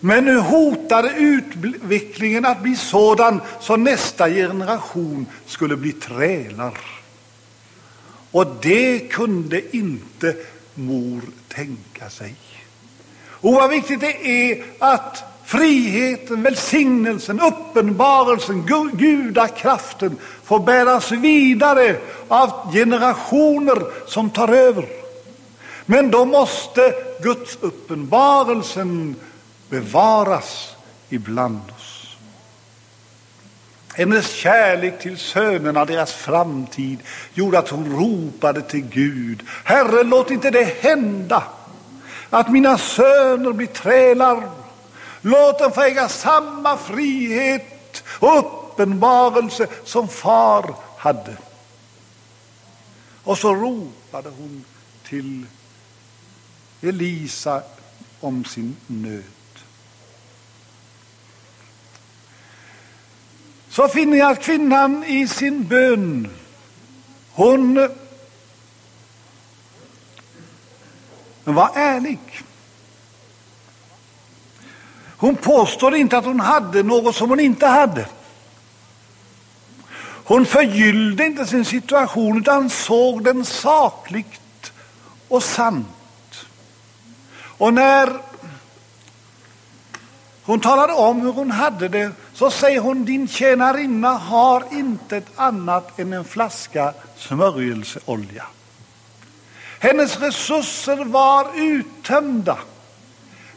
Men 0.00 0.24
nu 0.24 0.38
hotade 0.38 1.10
utvecklingen 1.10 2.46
att 2.46 2.62
bli 2.62 2.76
sådan 2.76 3.40
så 3.60 3.76
nästa 3.76 4.28
generation 4.28 5.26
skulle 5.46 5.76
bli 5.76 5.92
trälar. 5.92 6.78
Och 8.30 8.46
det 8.62 8.98
kunde 8.98 9.76
inte 9.76 10.36
mor 10.74 11.20
tänka 11.48 12.10
sig. 12.10 12.34
Och 13.28 13.52
vad 13.52 13.70
viktigt 13.70 14.00
det 14.00 14.26
är 14.26 14.64
att 14.78 15.35
friheten, 15.46 16.42
välsignelsen, 16.42 17.40
uppenbarelsen, 17.40 18.66
gudakraften 18.92 20.16
får 20.44 20.58
bäras 20.58 21.12
vidare 21.12 21.96
av 22.28 22.72
generationer 22.72 23.82
som 24.06 24.30
tar 24.30 24.48
över. 24.48 24.86
Men 25.86 26.10
då 26.10 26.24
måste 26.24 26.94
Guds 27.22 27.58
uppenbarelsen 27.60 29.16
bevaras 29.68 30.76
ibland 31.08 31.60
oss. 31.76 32.16
Hennes 33.94 34.30
kärlek 34.30 35.00
till 35.00 35.18
sönerna, 35.18 35.84
deras 35.84 36.12
framtid, 36.12 36.98
gjorde 37.34 37.58
att 37.58 37.68
hon 37.68 37.96
ropade 37.96 38.62
till 38.62 38.84
Gud. 38.84 39.42
Herre, 39.64 40.02
låt 40.02 40.30
inte 40.30 40.50
det 40.50 40.82
hända 40.82 41.42
att 42.30 42.50
mina 42.50 42.78
söner 42.78 43.52
blir 43.52 43.66
trälar. 43.66 44.42
Låt 45.26 45.58
dem 45.58 45.72
få 45.72 45.82
äga 45.82 46.08
samma 46.08 46.78
frihet 46.78 48.04
och 48.18 48.38
uppenbarelse 48.38 49.66
som 49.84 50.08
far 50.08 50.74
hade. 50.96 51.36
Och 53.24 53.38
så 53.38 53.54
ropade 53.54 54.28
hon 54.28 54.64
till 55.02 55.46
Elisa 56.80 57.62
om 58.20 58.44
sin 58.44 58.76
nöd. 58.86 59.22
Så 63.68 63.88
finner 63.88 64.16
jag 64.16 64.30
att 64.30 64.42
kvinnan 64.42 65.04
i 65.04 65.28
sin 65.28 65.64
bön, 65.64 66.30
hon 67.32 67.88
var 71.44 71.70
ärlig. 71.74 72.18
Hon 75.16 75.36
påstår 75.36 75.94
inte 75.94 76.18
att 76.18 76.24
hon 76.24 76.40
hade 76.40 76.82
något 76.82 77.16
som 77.16 77.30
hon 77.30 77.40
inte 77.40 77.66
hade. 77.66 78.06
Hon 80.24 80.46
förgyllde 80.46 81.24
inte 81.24 81.46
sin 81.46 81.64
situation 81.64 82.38
utan 82.38 82.70
såg 82.70 83.24
den 83.24 83.44
sakligt 83.44 84.72
och 85.28 85.42
sant. 85.42 86.46
Och 87.58 87.74
när 87.74 88.20
hon 90.42 90.60
talade 90.60 90.92
om 90.92 91.20
hur 91.20 91.32
hon 91.32 91.50
hade 91.50 91.88
det 91.88 92.10
så 92.32 92.50
säger 92.50 92.80
hon 92.80 93.04
din 93.04 93.28
tjänarinna 93.28 94.08
har 94.08 94.64
inte 94.72 95.16
ett 95.16 95.30
annat 95.36 95.98
än 95.98 96.12
en 96.12 96.24
flaska 96.24 96.94
smörjelseolja. 97.16 98.46
Hennes 99.78 100.20
resurser 100.20 101.04
var 101.04 101.46
uttömda. 101.54 102.58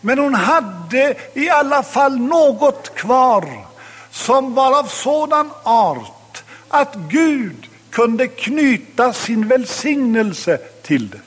Men 0.01 0.19
hon 0.19 0.33
hade 0.33 1.15
i 1.33 1.49
alla 1.49 1.83
fall 1.83 2.19
något 2.19 2.95
kvar 2.95 3.65
som 4.11 4.53
var 4.55 4.79
av 4.79 4.83
sådan 4.83 5.51
art 5.63 6.43
att 6.67 6.95
Gud 6.95 7.67
kunde 7.89 8.27
knyta 8.27 9.13
sin 9.13 9.47
välsignelse 9.47 10.57
till 10.57 11.09
det. 11.09 11.21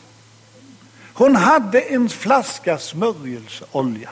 Hon 1.15 1.37
hade 1.37 1.81
en 1.81 2.09
flaska 2.09 2.79
smörjelseolja. 2.79 4.11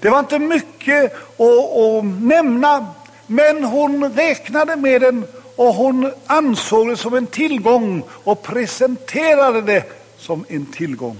Det 0.00 0.10
var 0.10 0.18
inte 0.18 0.38
mycket 0.38 1.04
att, 1.14 1.40
att 1.40 2.04
nämna, 2.04 2.86
men 3.26 3.64
hon 3.64 4.12
räknade 4.12 4.76
med 4.76 5.00
den 5.00 5.26
och 5.56 5.74
hon 5.74 6.12
ansåg 6.26 6.88
det 6.88 6.96
som 6.96 7.14
en 7.14 7.26
tillgång 7.26 8.02
och 8.08 8.42
presenterade 8.42 9.62
det 9.62 9.84
som 10.18 10.44
en 10.48 10.66
tillgång. 10.66 11.16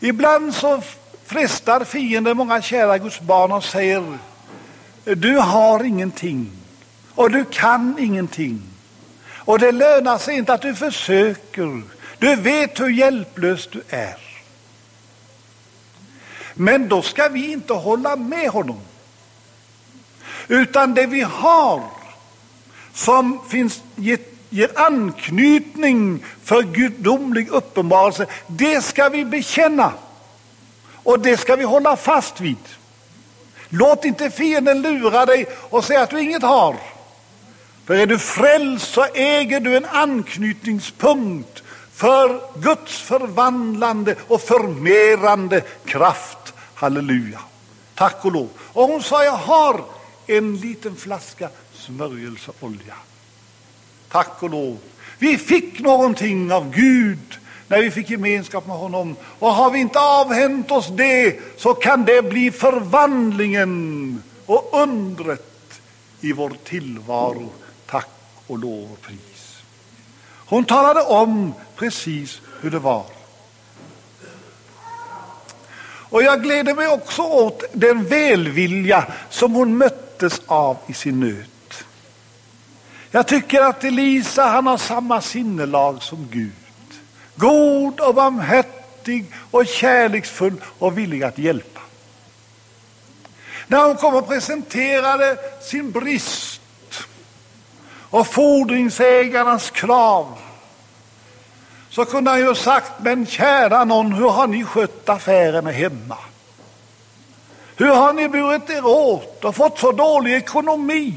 Ibland 0.00 0.54
så 0.54 0.82
frestar 1.24 1.84
fienden 1.84 2.36
många 2.36 2.62
kära 2.62 2.98
Guds 2.98 3.20
barn 3.20 3.52
och 3.52 3.64
säger 3.64 4.18
du 5.04 5.36
har 5.36 5.84
ingenting 5.84 6.50
och 7.14 7.30
du 7.30 7.44
kan 7.44 7.96
ingenting. 7.98 8.62
Och 9.48 9.58
det 9.58 9.72
lönar 9.72 10.18
sig 10.18 10.36
inte 10.36 10.52
att 10.52 10.62
du 10.62 10.74
försöker. 10.74 11.82
Du 12.18 12.36
vet 12.36 12.80
hur 12.80 12.88
hjälplös 12.88 13.68
du 13.72 13.82
är. 13.88 14.16
Men 16.54 16.88
då 16.88 17.02
ska 17.02 17.28
vi 17.28 17.52
inte 17.52 17.72
hålla 17.72 18.16
med 18.16 18.48
honom. 18.48 18.80
Utan 20.48 20.94
det 20.94 21.06
vi 21.06 21.20
har 21.20 21.82
som 22.92 23.40
finns, 23.48 23.82
gett 23.96 24.37
ger 24.50 24.78
anknytning 24.78 26.24
för 26.44 26.62
gudomlig 26.62 27.48
uppenbarelse, 27.48 28.26
det 28.46 28.84
ska 28.84 29.08
vi 29.08 29.24
bekänna. 29.24 29.92
Och 31.02 31.20
det 31.20 31.36
ska 31.36 31.56
vi 31.56 31.64
hålla 31.64 31.96
fast 31.96 32.40
vid. 32.40 32.56
Låt 33.68 34.04
inte 34.04 34.30
fienden 34.30 34.82
lura 34.82 35.26
dig 35.26 35.46
och 35.70 35.84
säga 35.84 36.02
att 36.02 36.10
du 36.10 36.20
inget 36.20 36.42
har. 36.42 36.76
För 37.86 37.94
är 37.94 38.06
du 38.06 38.18
frälst 38.18 38.92
så 38.92 39.04
äger 39.14 39.60
du 39.60 39.76
en 39.76 39.84
anknytningspunkt 39.84 41.62
för 41.94 42.40
Guds 42.60 42.98
förvandlande 42.98 44.14
och 44.28 44.40
förmerande 44.40 45.60
kraft. 45.84 46.54
Halleluja. 46.74 47.40
Tack 47.94 48.24
och 48.24 48.32
lov. 48.32 48.48
Och 48.58 48.88
hon 48.88 49.02
sa, 49.02 49.24
jag 49.24 49.32
har 49.32 49.84
en 50.26 50.56
liten 50.56 50.96
flaska 50.96 51.48
smörjelseolja. 51.72 52.94
Tack 54.08 54.42
och 54.42 54.50
lov. 54.50 54.78
Vi 55.18 55.38
fick 55.38 55.80
någonting 55.80 56.52
av 56.52 56.74
Gud 56.74 57.38
när 57.68 57.82
vi 57.82 57.90
fick 57.90 58.10
gemenskap 58.10 58.66
med 58.66 58.76
honom. 58.76 59.16
Och 59.38 59.48
har 59.48 59.70
vi 59.70 59.78
inte 59.78 60.00
avhänt 60.00 60.70
oss 60.70 60.88
det 60.88 61.40
så 61.56 61.74
kan 61.74 62.04
det 62.04 62.22
bli 62.22 62.50
förvandlingen 62.50 64.22
och 64.46 64.70
undret 64.72 65.80
i 66.20 66.32
vår 66.32 66.52
tillvaro. 66.64 67.50
Tack 67.86 68.08
och 68.46 68.58
lov 68.58 68.92
och 68.92 69.02
pris. 69.02 69.62
Hon 70.46 70.64
talade 70.64 71.02
om 71.02 71.54
precis 71.76 72.40
hur 72.60 72.70
det 72.70 72.78
var. 72.78 73.04
Och 76.10 76.22
jag 76.22 76.42
gläder 76.42 76.74
mig 76.74 76.88
också 76.88 77.22
åt 77.22 77.62
den 77.72 78.04
välvilja 78.04 79.06
som 79.30 79.54
hon 79.54 79.76
möttes 79.76 80.42
av 80.46 80.76
i 80.86 80.92
sin 80.92 81.20
nöd. 81.20 81.44
Jag 83.10 83.28
tycker 83.28 83.60
att 83.60 83.84
Elisa 83.84 84.46
han 84.46 84.66
har 84.66 84.76
samma 84.76 85.20
sinnelag 85.20 86.02
som 86.02 86.28
Gud. 86.30 86.52
God 87.34 88.00
och 88.00 88.14
barmhärtig 88.14 89.24
och 89.50 89.66
kärleksfull 89.66 90.54
och 90.78 90.98
villig 90.98 91.22
att 91.22 91.38
hjälpa. 91.38 91.80
När 93.66 93.86
hon 93.86 93.96
kom 93.96 94.14
och 94.14 94.28
presenterade 94.28 95.38
sin 95.62 95.90
brist 95.90 96.60
och 98.10 98.26
fordringsägarnas 98.26 99.70
krav 99.70 100.38
så 101.90 102.04
kunde 102.04 102.30
han 102.30 102.40
ju 102.40 102.54
sagt, 102.54 102.92
men 102.98 103.26
kära 103.26 103.84
någon, 103.84 104.12
hur 104.12 104.28
har 104.28 104.46
ni 104.46 104.64
skött 104.64 105.08
affärerna 105.08 105.70
hemma? 105.70 106.16
Hur 107.76 107.94
har 107.94 108.12
ni 108.12 108.28
burit 108.28 108.70
er 108.70 108.86
åt 108.86 109.44
och 109.44 109.56
fått 109.56 109.78
så 109.78 109.92
dålig 109.92 110.34
ekonomi? 110.34 111.14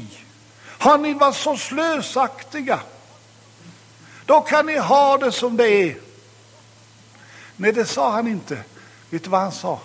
Har 0.82 0.98
ni 0.98 1.14
varit 1.14 1.36
så 1.36 1.56
slösaktiga? 1.56 2.80
Då 4.26 4.40
kan 4.40 4.66
ni 4.66 4.78
ha 4.78 5.18
det 5.18 5.32
som 5.32 5.56
det 5.56 5.68
är. 5.68 5.96
Nej, 7.56 7.72
det 7.72 7.84
sa 7.84 8.12
han 8.12 8.28
inte. 8.28 8.58
Vet 9.10 9.24
du 9.24 9.30
vad 9.30 9.40
han 9.40 9.52
sa? 9.52 9.80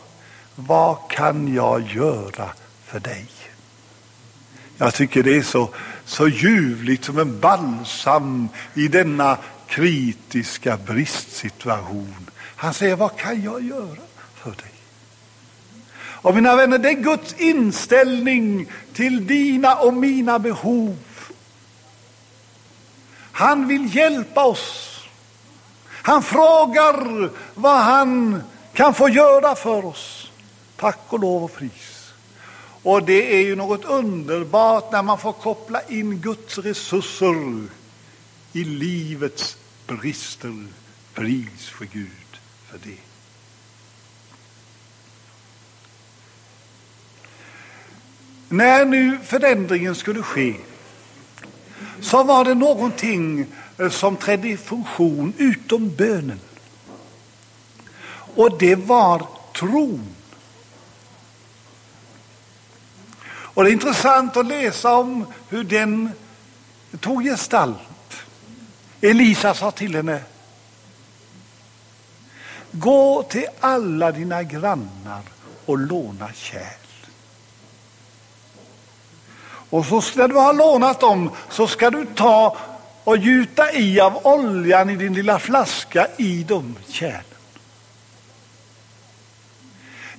Vad 0.55 0.97
kan 1.09 1.53
jag 1.53 1.81
göra 1.81 2.49
för 2.85 2.99
dig? 2.99 3.25
Jag 4.77 4.93
tycker 4.93 5.23
det 5.23 5.37
är 5.37 5.43
så, 5.43 5.69
så 6.05 6.27
ljuvligt 6.27 7.05
som 7.05 7.19
en 7.19 7.39
balsam 7.39 8.49
i 8.73 8.87
denna 8.87 9.37
kritiska 9.67 10.77
bristsituation. 10.77 12.29
Han 12.39 12.73
säger, 12.73 12.95
vad 12.95 13.17
kan 13.17 13.43
jag 13.43 13.63
göra? 13.63 14.06
Och 16.27 16.35
mina 16.35 16.55
vänner, 16.55 16.77
det 16.77 16.89
är 16.89 16.93
Guds 16.93 17.33
inställning 17.37 18.71
till 18.93 19.27
dina 19.27 19.75
och 19.75 19.93
mina 19.93 20.39
behov. 20.39 20.97
Han 23.31 23.67
vill 23.67 23.95
hjälpa 23.95 24.45
oss. 24.45 24.99
Han 25.89 26.23
frågar 26.23 27.29
vad 27.55 27.79
han 27.79 28.43
kan 28.73 28.93
få 28.93 29.09
göra 29.09 29.55
för 29.55 29.85
oss. 29.85 30.31
Tack 30.75 30.99
och 31.09 31.19
lov 31.19 31.43
och 31.43 31.53
pris. 31.53 32.13
Och 32.83 33.03
det 33.03 33.35
är 33.35 33.41
ju 33.41 33.55
något 33.55 33.85
underbart 33.85 34.91
när 34.91 35.03
man 35.03 35.17
får 35.17 35.33
koppla 35.33 35.81
in 35.81 36.17
Guds 36.21 36.57
resurser 36.57 37.67
i 38.53 38.63
livets 38.63 39.57
brister. 39.87 40.67
Pris 41.13 41.69
för 41.69 41.85
Gud 41.85 42.39
för 42.71 42.77
det. 42.83 43.06
När 48.49 48.85
nu 48.85 49.19
förändringen 49.23 49.95
skulle 49.95 50.21
ske 50.21 50.55
så 52.01 52.23
var 52.23 52.45
det 52.45 52.55
någonting 52.55 53.45
eh, 53.77 53.89
som 53.89 54.15
trädde 54.15 54.47
i 54.47 54.57
funktion 54.57 55.33
utom 55.37 55.95
bönen. 55.95 56.39
Och 58.35 58.57
det 58.57 58.75
var 58.75 59.27
tron. 59.55 60.07
Och 63.27 63.63
det 63.63 63.69
är 63.69 63.73
intressant 63.73 64.37
att 64.37 64.45
läsa 64.45 64.95
om 64.95 65.25
hur 65.49 65.63
den 65.63 66.09
tog 66.99 67.23
gestalt. 67.23 67.77
Elisa 69.01 69.53
sa 69.53 69.71
till 69.71 69.95
henne 69.95 70.21
Gå 72.71 73.23
till 73.23 73.45
alla 73.59 74.11
dina 74.11 74.43
grannar 74.43 75.21
och 75.65 75.77
låna 75.77 76.29
kärl. 76.33 76.86
Och 79.69 79.85
så 79.85 80.01
när 80.15 80.27
du 80.27 80.35
har 80.35 80.53
lånat 80.53 80.99
dem 80.99 81.31
så 81.49 81.67
ska 81.67 81.89
du 81.89 82.05
ta 82.05 82.57
och 83.03 83.17
gjuta 83.17 83.73
i 83.73 83.99
av 83.99 84.27
oljan 84.27 84.89
i 84.89 84.95
din 84.95 85.13
lilla 85.13 85.39
flaska 85.39 86.07
i 86.17 86.43
de 86.43 86.75
kärlen. 86.87 87.23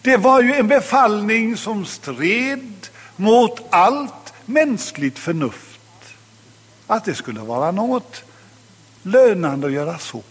Det 0.03 0.17
var 0.17 0.43
ju 0.43 0.55
en 0.55 0.69
befallning 0.69 1.57
som 1.57 1.87
stred 1.87 2.87
mot 3.17 3.61
allt 3.71 4.33
mänskligt 4.45 5.19
förnuft. 5.19 5.81
Att 6.87 7.05
det 7.05 7.15
skulle 7.15 7.41
vara 7.41 7.71
något 7.71 8.23
lönande 9.03 9.67
att 9.67 9.73
göra 9.73 9.99
så. 9.99 10.23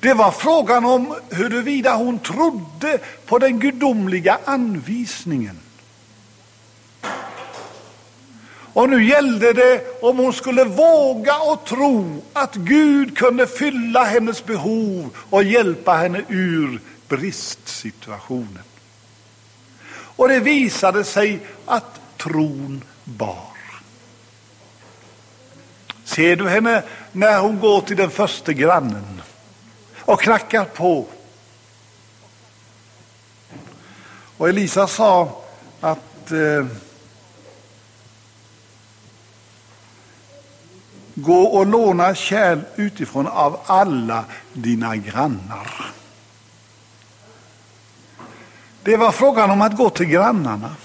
Det 0.00 0.14
var 0.14 0.30
frågan 0.30 0.84
om 0.84 1.14
huruvida 1.30 1.96
hon 1.96 2.18
trodde 2.18 2.98
på 3.26 3.38
den 3.38 3.58
gudomliga 3.58 4.38
anvisningen. 4.44 5.58
Och 8.78 8.88
nu 8.88 9.04
gällde 9.04 9.52
det 9.52 10.02
om 10.02 10.18
hon 10.18 10.32
skulle 10.32 10.64
våga 10.64 11.38
och 11.38 11.64
tro 11.64 12.22
att 12.32 12.54
Gud 12.54 13.18
kunde 13.18 13.46
fylla 13.46 14.04
hennes 14.04 14.44
behov 14.44 15.16
och 15.30 15.44
hjälpa 15.44 15.94
henne 15.94 16.22
ur 16.28 16.80
bristsituationen. 17.08 18.62
Och 19.90 20.28
det 20.28 20.40
visade 20.40 21.04
sig 21.04 21.40
att 21.66 22.00
tron 22.16 22.84
bar. 23.04 23.52
Ser 26.04 26.36
du 26.36 26.48
henne 26.48 26.82
när 27.12 27.38
hon 27.38 27.60
går 27.60 27.80
till 27.80 27.96
den 27.96 28.10
första 28.10 28.52
grannen 28.52 29.22
och 29.98 30.20
knackar 30.20 30.64
på? 30.64 31.06
Och 34.36 34.48
Elisa 34.48 34.86
sa 34.86 35.42
att 35.80 36.32
eh, 36.32 36.66
Gå 41.20 41.42
och 41.42 41.66
låna 41.66 42.14
kärl 42.14 42.60
utifrån 42.76 43.26
av 43.26 43.60
alla 43.66 44.24
dina 44.52 44.96
grannar. 44.96 45.90
Det 48.82 48.96
var 48.96 49.12
frågan 49.12 49.50
om 49.50 49.62
att 49.62 49.76
gå 49.76 49.90
till 49.90 50.06
grannarna. 50.06 50.76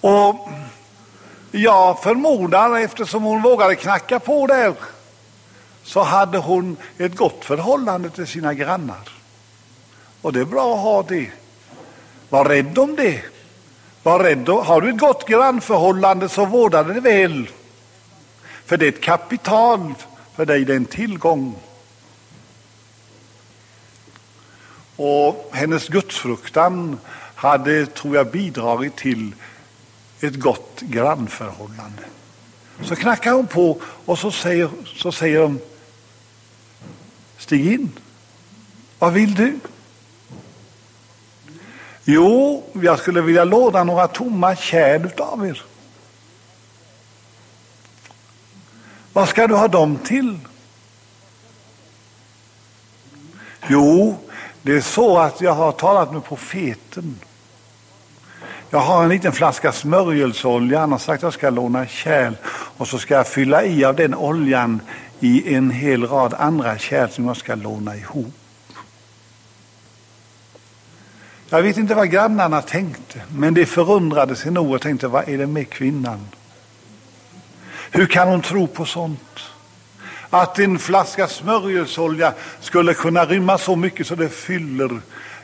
Och 0.00 0.48
jag 1.50 2.02
förmodar, 2.02 2.78
eftersom 2.78 3.22
hon 3.22 3.42
vågade 3.42 3.74
knacka 3.74 4.20
på 4.20 4.46
där, 4.46 4.74
så 5.82 6.02
hade 6.02 6.38
hon 6.38 6.76
ett 6.98 7.16
gott 7.16 7.44
förhållande 7.44 8.10
till 8.10 8.26
sina 8.26 8.54
grannar. 8.54 9.08
Och 10.22 10.32
det 10.32 10.40
är 10.40 10.44
bra 10.44 10.74
att 10.74 10.82
ha 10.82 11.02
det. 11.02 11.30
Var 12.28 12.44
rädd 12.44 12.78
om 12.78 12.96
det. 12.96 13.22
Var 14.06 14.18
rädd. 14.18 14.48
Har 14.48 14.80
du 14.80 14.90
ett 14.90 14.98
gott 14.98 15.28
grannförhållande 15.28 16.28
så 16.28 16.44
vårda 16.44 16.82
det 16.82 17.00
väl. 17.00 17.48
För 18.64 18.76
det 18.76 18.86
är 18.86 18.88
ett 18.88 19.00
kapital 19.00 19.94
för 20.34 20.46
dig, 20.46 20.64
det 20.64 20.72
är 20.72 20.76
en 20.76 20.84
tillgång. 20.84 21.54
Och 24.96 25.50
hennes 25.52 25.88
gudsfruktan 25.88 26.98
hade, 27.34 27.86
tror 27.86 28.16
jag, 28.16 28.30
bidragit 28.30 28.96
till 28.96 29.34
ett 30.20 30.34
gott 30.34 30.80
grannförhållande. 30.80 32.02
Så 32.82 32.96
knackar 32.96 33.32
hon 33.32 33.46
på 33.46 33.80
och 33.82 34.18
så 34.18 34.30
säger, 34.30 34.70
så 34.84 35.12
säger 35.12 35.40
hon 35.40 35.60
Stig 37.38 37.72
in. 37.72 37.90
Vad 38.98 39.12
vill 39.12 39.34
du? 39.34 39.58
Jo, 42.08 42.64
jag 42.72 42.98
skulle 42.98 43.20
vilja 43.20 43.44
låna 43.44 43.84
några 43.84 44.08
tomma 44.08 44.56
kärl 44.56 45.08
av 45.18 45.46
er. 45.46 45.62
Vad 49.12 49.28
ska 49.28 49.46
du 49.46 49.54
ha 49.54 49.68
dem 49.68 49.96
till? 49.96 50.38
Jo, 53.68 54.16
det 54.62 54.72
är 54.72 54.80
så 54.80 55.18
att 55.18 55.40
jag 55.40 55.52
har 55.52 55.72
talat 55.72 56.12
med 56.12 56.24
profeten. 56.24 57.18
Jag 58.70 58.78
har 58.78 59.02
en 59.02 59.08
liten 59.08 59.32
flaska 59.32 59.72
smörjelseolja. 59.72 60.78
Han 60.80 60.92
har 60.92 60.98
sagt 60.98 61.18
att 61.18 61.22
jag 61.22 61.32
ska 61.32 61.50
låna 61.50 61.86
kärl 61.86 62.34
och 62.76 62.88
så 62.88 62.98
ska 62.98 63.14
jag 63.14 63.26
fylla 63.26 63.64
i 63.64 63.84
av 63.84 63.96
den 63.96 64.14
oljan 64.14 64.80
i 65.20 65.54
en 65.54 65.70
hel 65.70 66.06
rad 66.06 66.34
andra 66.34 66.78
kärl 66.78 67.08
som 67.08 67.26
jag 67.26 67.36
ska 67.36 67.54
låna 67.54 67.96
ihop. 67.96 68.34
Jag 71.48 71.62
vet 71.62 71.76
inte 71.76 71.94
vad 71.94 72.10
grannarna 72.10 72.62
tänkte, 72.62 73.22
men 73.34 73.54
de 73.54 73.66
förundrade 73.66 74.36
sig 74.36 74.50
nog 74.50 74.72
och 74.72 74.80
tänkte, 74.80 75.08
vad 75.08 75.28
är 75.28 75.38
det 75.38 75.46
med 75.46 75.70
kvinnan? 75.70 76.28
Hur 77.90 78.06
kan 78.06 78.28
hon 78.28 78.42
tro 78.42 78.66
på 78.66 78.84
sånt? 78.84 79.40
Att 80.30 80.58
en 80.58 80.78
flaska 80.78 81.28
smörjelsolja 81.28 82.34
skulle 82.60 82.94
kunna 82.94 83.24
rymma 83.24 83.58
så 83.58 83.76
mycket 83.76 84.06
så 84.06 84.14
det 84.14 84.28
fyller 84.28 85.00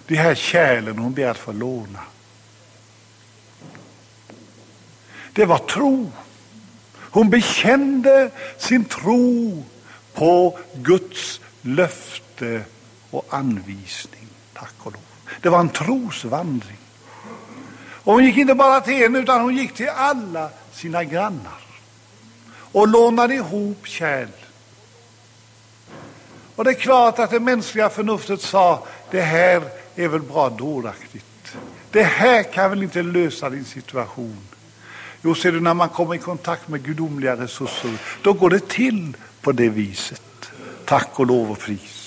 de 0.07 0.15
här 0.15 0.35
kärlen 0.35 0.99
hon 0.99 1.13
ber 1.13 1.29
att 1.29 1.39
få 1.39 1.53
låna. 1.53 2.01
Det 5.33 5.45
var 5.45 5.59
tro. 5.59 6.13
Hon 6.95 7.31
bekände 7.31 8.31
sin 8.59 8.85
tro 8.85 9.65
på 10.15 10.59
Guds 10.75 11.41
löfte 11.63 12.65
och 13.11 13.27
anvisning. 13.31 14.29
Tack 14.53 14.75
och 14.79 14.93
lov. 14.93 15.12
Det 15.41 15.49
var 15.49 15.61
en 15.61 15.69
trosvandring. 15.69 16.79
Och 18.05 18.13
hon 18.13 18.25
gick 18.25 18.37
inte 18.37 18.55
bara 18.55 18.81
till 18.81 19.03
en, 19.03 19.17
utan 19.17 19.41
hon 19.41 19.57
gick 19.57 19.75
till 19.75 19.89
alla 19.89 20.51
sina 20.73 21.05
grannar 21.05 21.63
och 22.73 22.89
lånade 22.89 23.35
ihop 23.35 23.87
kärl. 23.87 24.29
Och 26.57 26.65
det 26.65 26.71
är 26.71 26.75
klart 26.75 27.19
att 27.19 27.31
det 27.31 27.41
mänskliga 27.41 27.91
förnuftet 27.91 28.41
sa, 28.41 28.87
det 29.11 29.21
här 29.21 29.63
är 29.95 30.09
väl 30.09 30.23
bra 30.23 30.51
dåraktigt. 30.51 31.57
Det 31.91 32.03
här 32.03 32.43
kan 32.43 32.71
väl 32.71 32.83
inte 32.83 33.03
lösa 33.03 33.51
din 33.51 33.65
situation. 33.65 34.39
Jo, 35.23 35.35
ser 35.35 35.53
du, 35.53 35.61
när 35.61 35.75
man 35.75 35.89
kommer 35.89 36.15
i 36.15 36.19
kontakt 36.19 36.69
med 36.69 36.83
gudomliga 36.83 37.37
resurser, 37.37 37.91
då 38.23 38.33
går 38.33 38.51
det 38.51 38.69
till 38.69 39.17
på 39.41 39.53
det 39.53 39.69
viset. 39.69 40.53
Tack 40.85 41.21
och 41.21 41.27
lov 41.27 41.51
och 41.51 41.59
pris. 41.59 42.02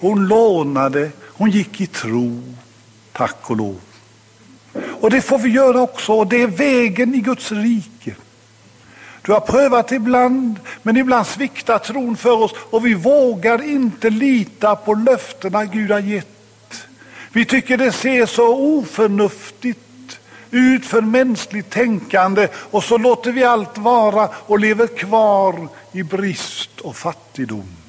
Hon 0.00 0.28
lånade, 0.28 1.10
hon 1.26 1.50
gick 1.50 1.80
i 1.80 1.86
tro, 1.86 2.42
tack 3.12 3.50
och 3.50 3.56
lov. 3.56 3.80
Och 5.00 5.10
det 5.10 5.20
får 5.20 5.38
vi 5.38 5.48
göra 5.48 5.80
också, 5.80 6.12
och 6.12 6.26
det 6.26 6.42
är 6.42 6.46
vägen 6.46 7.14
i 7.14 7.20
Guds 7.20 7.52
rike. 7.52 8.14
Du 9.22 9.32
har 9.32 9.40
prövat 9.40 9.92
ibland, 9.92 10.58
men 10.82 10.96
ibland 10.96 11.26
sviktar 11.26 11.78
tron 11.78 12.16
för 12.16 12.42
oss 12.42 12.52
och 12.70 12.86
vi 12.86 12.94
vågar 12.94 13.62
inte 13.62 14.10
lita 14.10 14.76
på 14.76 14.94
löftena 14.94 15.64
Gud 15.64 15.90
har 15.90 16.00
gett. 16.00 16.86
Vi 17.32 17.44
tycker 17.44 17.76
det 17.76 17.92
ser 17.92 18.26
så 18.26 18.56
oförnuftigt 18.56 20.20
ut 20.50 20.86
för 20.86 21.00
mänskligt 21.00 21.70
tänkande 21.70 22.48
och 22.54 22.84
så 22.84 22.98
låter 22.98 23.32
vi 23.32 23.44
allt 23.44 23.78
vara 23.78 24.28
och 24.34 24.58
lever 24.58 24.86
kvar 24.86 25.68
i 25.92 26.02
brist 26.02 26.80
och 26.80 26.96
fattigdom. 26.96 27.79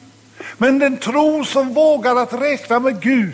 Men 0.58 0.80
den 0.80 0.98
tro 0.98 1.46
som 1.46 1.74
vågar 1.74 2.16
att 2.16 2.34
räkna 2.34 2.80
med 2.80 3.02
Gud, 3.02 3.34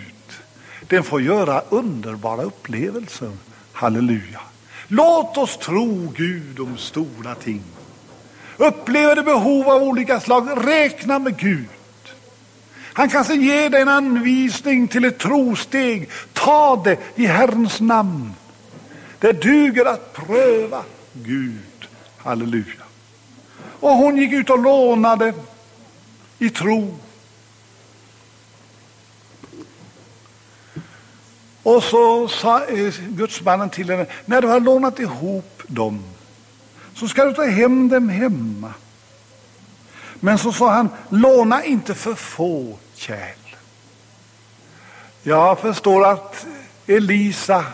den 0.88 1.04
får 1.04 1.22
göra 1.22 1.62
underbara 1.70 2.44
upplevelser. 2.44 3.32
Halleluja. 3.74 4.42
Låt 4.88 5.38
oss 5.38 5.58
tro 5.58 6.14
Gud 6.16 6.60
om 6.60 6.78
stora 6.78 7.36
ting. 7.36 7.64
Upplever 8.58 9.16
du 9.16 9.24
behov 9.24 9.70
av 9.70 9.84
olika 9.84 10.20
slag, 10.20 10.50
räkna 10.68 11.20
med 11.20 11.38
Gud. 11.38 11.68
Han 12.98 13.10
kanske 13.10 13.36
ger 13.36 13.70
dig 13.70 13.82
en 13.82 13.88
anvisning 13.88 14.88
till 14.88 15.06
ett 15.06 15.20
trosteg. 15.20 16.10
Ta 16.34 16.82
det 16.84 16.98
i 17.16 17.26
Herrens 17.26 17.80
namn. 17.80 18.34
Det 19.20 19.42
duger 19.42 19.86
att 19.86 20.14
pröva 20.14 20.84
Gud. 21.14 21.88
Halleluja. 22.18 22.84
Och 23.80 23.90
hon 23.90 24.18
gick 24.18 24.32
ut 24.32 24.50
och 24.50 24.60
lånade 24.60 25.34
i 26.40 26.50
tro. 26.50 26.98
Och 31.68 31.84
så 31.84 32.28
sa 32.28 32.66
eh, 32.66 32.94
gudsmannen 33.10 33.70
till 33.70 33.90
henne, 33.90 34.06
när 34.26 34.42
du 34.42 34.48
har 34.48 34.60
lånat 34.60 35.00
ihop 35.00 35.64
dem 35.68 36.04
så 36.94 37.08
ska 37.08 37.26
du 37.26 37.34
ta 37.34 37.46
hem 37.46 37.90
dem 37.90 38.10
hemma. 38.10 38.74
Men 40.20 40.38
så 40.38 40.52
sa 40.52 40.70
han, 40.70 40.90
låna 41.10 41.64
inte 41.64 41.96
för 41.96 42.14
få 42.14 42.78
kärl. 42.96 43.56
Jag 45.24 45.60
förstår 45.60 46.06
att 46.06 46.46
Elisa, 46.86 47.66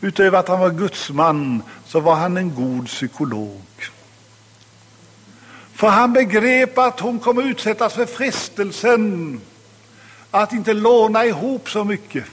utöver 0.00 0.38
att 0.38 0.48
han 0.48 0.60
var 0.60 0.70
gudsman, 0.70 1.62
så 1.86 2.00
var 2.00 2.14
han 2.14 2.36
en 2.36 2.54
god 2.54 2.86
psykolog. 2.86 3.62
För 5.74 5.88
han 5.88 6.12
begrep 6.12 6.78
att 6.78 7.00
hon 7.00 7.18
kommer 7.18 7.42
utsättas 7.42 7.94
för 7.94 8.06
frestelsen 8.06 9.40
att 10.30 10.52
inte 10.52 10.72
låna 10.72 11.24
ihop 11.26 11.70
så 11.70 11.84
mycket. 11.84 12.24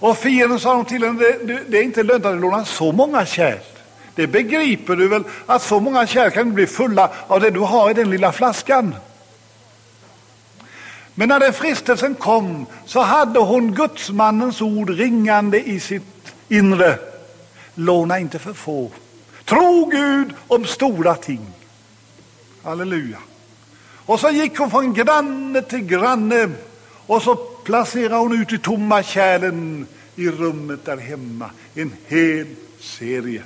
Och 0.00 0.18
fienden 0.18 0.60
sa 0.60 0.84
till 0.84 1.04
henne, 1.04 1.20
det, 1.20 1.60
det 1.68 1.78
är 1.78 1.82
inte 1.82 2.02
lönt 2.02 2.26
att 2.26 2.40
låna 2.40 2.64
så 2.64 2.92
många 2.92 3.26
kärl. 3.26 3.58
Det 4.14 4.26
begriper 4.26 4.96
du 4.96 5.08
väl 5.08 5.24
att 5.46 5.62
så 5.62 5.80
många 5.80 6.06
kärl 6.06 6.30
kan 6.30 6.54
bli 6.54 6.66
fulla 6.66 7.10
av 7.26 7.40
det 7.40 7.50
du 7.50 7.60
har 7.60 7.90
i 7.90 7.94
den 7.94 8.10
lilla 8.10 8.32
flaskan. 8.32 8.94
Men 11.14 11.28
när 11.28 11.40
den 11.40 11.52
frestelsen 11.52 12.14
kom 12.14 12.66
så 12.86 13.00
hade 13.00 13.40
hon 13.40 13.74
gudsmannens 13.74 14.60
ord 14.60 14.90
ringande 14.90 15.68
i 15.68 15.80
sitt 15.80 16.32
inre. 16.48 16.98
Låna 17.74 18.18
inte 18.18 18.38
för 18.38 18.52
få. 18.52 18.90
Tro 19.44 19.84
Gud 19.84 20.34
om 20.48 20.64
stora 20.64 21.14
ting. 21.14 21.46
Halleluja. 22.62 23.18
Och 24.06 24.20
så 24.20 24.30
gick 24.30 24.58
hon 24.58 24.70
från 24.70 24.94
granne 24.94 25.62
till 25.62 25.80
granne 25.80 26.48
och 27.06 27.22
så 27.22 27.34
placerade 27.68 28.14
hon 28.14 28.40
ut 28.40 28.52
i 28.52 28.58
tomma 28.58 29.02
kärlen 29.02 29.86
i 30.16 30.28
rummet 30.28 30.84
där 30.84 30.96
hemma. 30.96 31.50
En 31.74 31.92
hel 32.06 32.46
serie. 32.80 33.42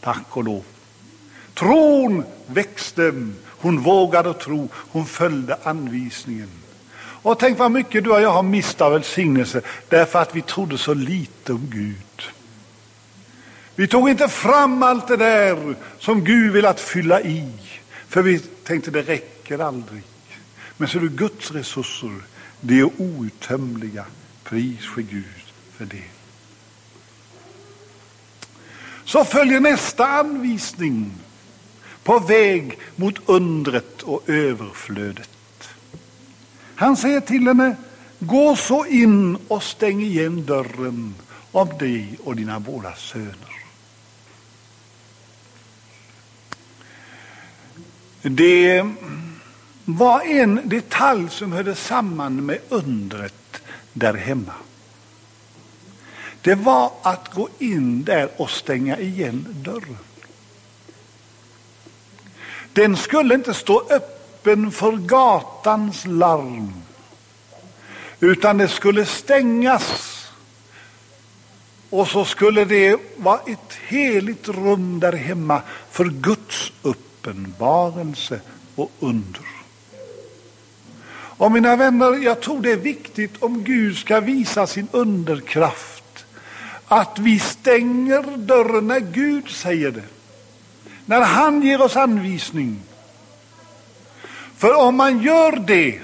Tack 0.00 0.36
och 0.36 0.44
lov. 0.44 0.64
Tron 1.54 2.24
växte. 2.46 3.12
Hon 3.46 3.80
vågade 3.80 4.34
tro. 4.34 4.68
Hon 4.72 5.06
följde 5.06 5.58
anvisningen. 5.62 6.48
Och 6.98 7.38
tänk 7.38 7.58
vad 7.58 7.70
mycket 7.70 8.04
du 8.04 8.10
och 8.10 8.20
jag 8.20 8.30
har 8.30 8.42
mist 8.42 8.80
av 8.80 8.92
välsignelse 8.92 9.60
därför 9.88 10.18
att 10.18 10.36
vi 10.36 10.42
trodde 10.42 10.78
så 10.78 10.94
lite 10.94 11.52
om 11.52 11.70
Gud. 11.70 12.22
Vi 13.74 13.88
tog 13.88 14.08
inte 14.08 14.28
fram 14.28 14.82
allt 14.82 15.08
det 15.08 15.16
där 15.16 15.74
som 15.98 16.24
Gud 16.24 16.52
vill 16.52 16.66
att 16.66 16.80
fylla 16.80 17.20
i. 17.20 17.48
För 18.08 18.22
vi 18.22 18.38
tänkte 18.38 18.90
det 18.90 19.02
räcker 19.02 19.58
aldrig. 19.58 20.02
Men 20.76 20.88
så 20.88 20.98
är 20.98 21.02
det 21.02 21.08
Guds 21.08 21.50
resurser, 21.50 22.20
de 22.60 22.80
är 22.80 22.90
outtömliga. 23.00 24.04
Pris 24.44 24.86
för 24.94 25.02
Gud 25.02 25.44
för 25.72 25.84
det. 25.84 26.04
Så 29.04 29.24
följer 29.24 29.60
nästa 29.60 30.06
anvisning 30.06 31.12
på 32.02 32.18
väg 32.18 32.78
mot 32.96 33.28
undret 33.28 34.02
och 34.02 34.28
överflödet. 34.28 35.30
Han 36.74 36.96
säger 36.96 37.20
till 37.20 37.46
henne, 37.46 37.76
gå 38.18 38.56
så 38.56 38.86
in 38.86 39.38
och 39.48 39.62
stäng 39.62 40.02
igen 40.02 40.46
dörren 40.46 41.14
om 41.52 41.68
dig 41.78 42.18
och 42.24 42.36
dina 42.36 42.60
båda 42.60 42.94
söner. 42.94 43.56
Det 48.22 48.86
var 49.88 50.20
en 50.20 50.68
detalj 50.68 51.30
som 51.30 51.52
hörde 51.52 51.74
samman 51.74 52.46
med 52.46 52.58
undret 52.68 53.62
där 53.92 54.14
hemma. 54.14 54.52
Det 56.40 56.54
var 56.54 56.92
att 57.02 57.34
gå 57.34 57.48
in 57.58 58.04
där 58.04 58.30
och 58.36 58.50
stänga 58.50 58.98
igen 58.98 59.46
dörren. 59.50 59.98
Den 62.72 62.96
skulle 62.96 63.34
inte 63.34 63.54
stå 63.54 63.82
öppen 63.90 64.70
för 64.72 64.92
gatans 64.92 66.06
larm, 66.06 66.72
utan 68.20 68.58
det 68.58 68.68
skulle 68.68 69.06
stängas. 69.06 70.12
Och 71.90 72.08
så 72.08 72.24
skulle 72.24 72.64
det 72.64 73.00
vara 73.16 73.40
ett 73.46 73.72
heligt 73.86 74.48
rum 74.48 75.00
där 75.00 75.12
hemma 75.12 75.62
för 75.90 76.04
Guds 76.04 76.72
uppenbarelse 76.82 78.40
och 78.74 78.92
under. 79.00 79.55
Och 81.36 81.52
mina 81.52 81.76
vänner, 81.76 82.24
jag 82.24 82.40
tror 82.40 82.62
det 82.62 82.72
är 82.72 82.76
viktigt 82.76 83.42
om 83.42 83.64
Gud 83.64 83.96
ska 83.96 84.20
visa 84.20 84.66
sin 84.66 84.88
underkraft 84.92 86.26
att 86.88 87.18
vi 87.18 87.38
stänger 87.38 88.36
dörren 88.36 88.86
när 88.86 89.00
Gud 89.00 89.48
säger 89.48 89.90
det. 89.90 90.02
När 91.06 91.20
han 91.20 91.62
ger 91.62 91.82
oss 91.82 91.96
anvisning. 91.96 92.80
För 94.56 94.74
om 94.74 94.96
man 94.96 95.22
gör 95.22 95.56
det 95.66 96.00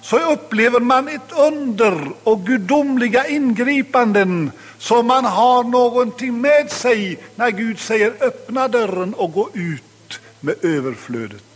så 0.00 0.32
upplever 0.32 0.80
man 0.80 1.08
ett 1.08 1.32
under 1.38 2.12
och 2.22 2.46
gudomliga 2.46 3.26
ingripanden 3.28 4.50
som 4.78 5.06
man 5.06 5.24
har 5.24 5.64
någonting 5.64 6.40
med 6.40 6.70
sig 6.70 7.18
när 7.34 7.50
Gud 7.50 7.78
säger 7.78 8.12
öppna 8.20 8.68
dörren 8.68 9.14
och 9.14 9.32
gå 9.32 9.50
ut 9.52 10.20
med 10.40 10.64
överflödet. 10.64 11.55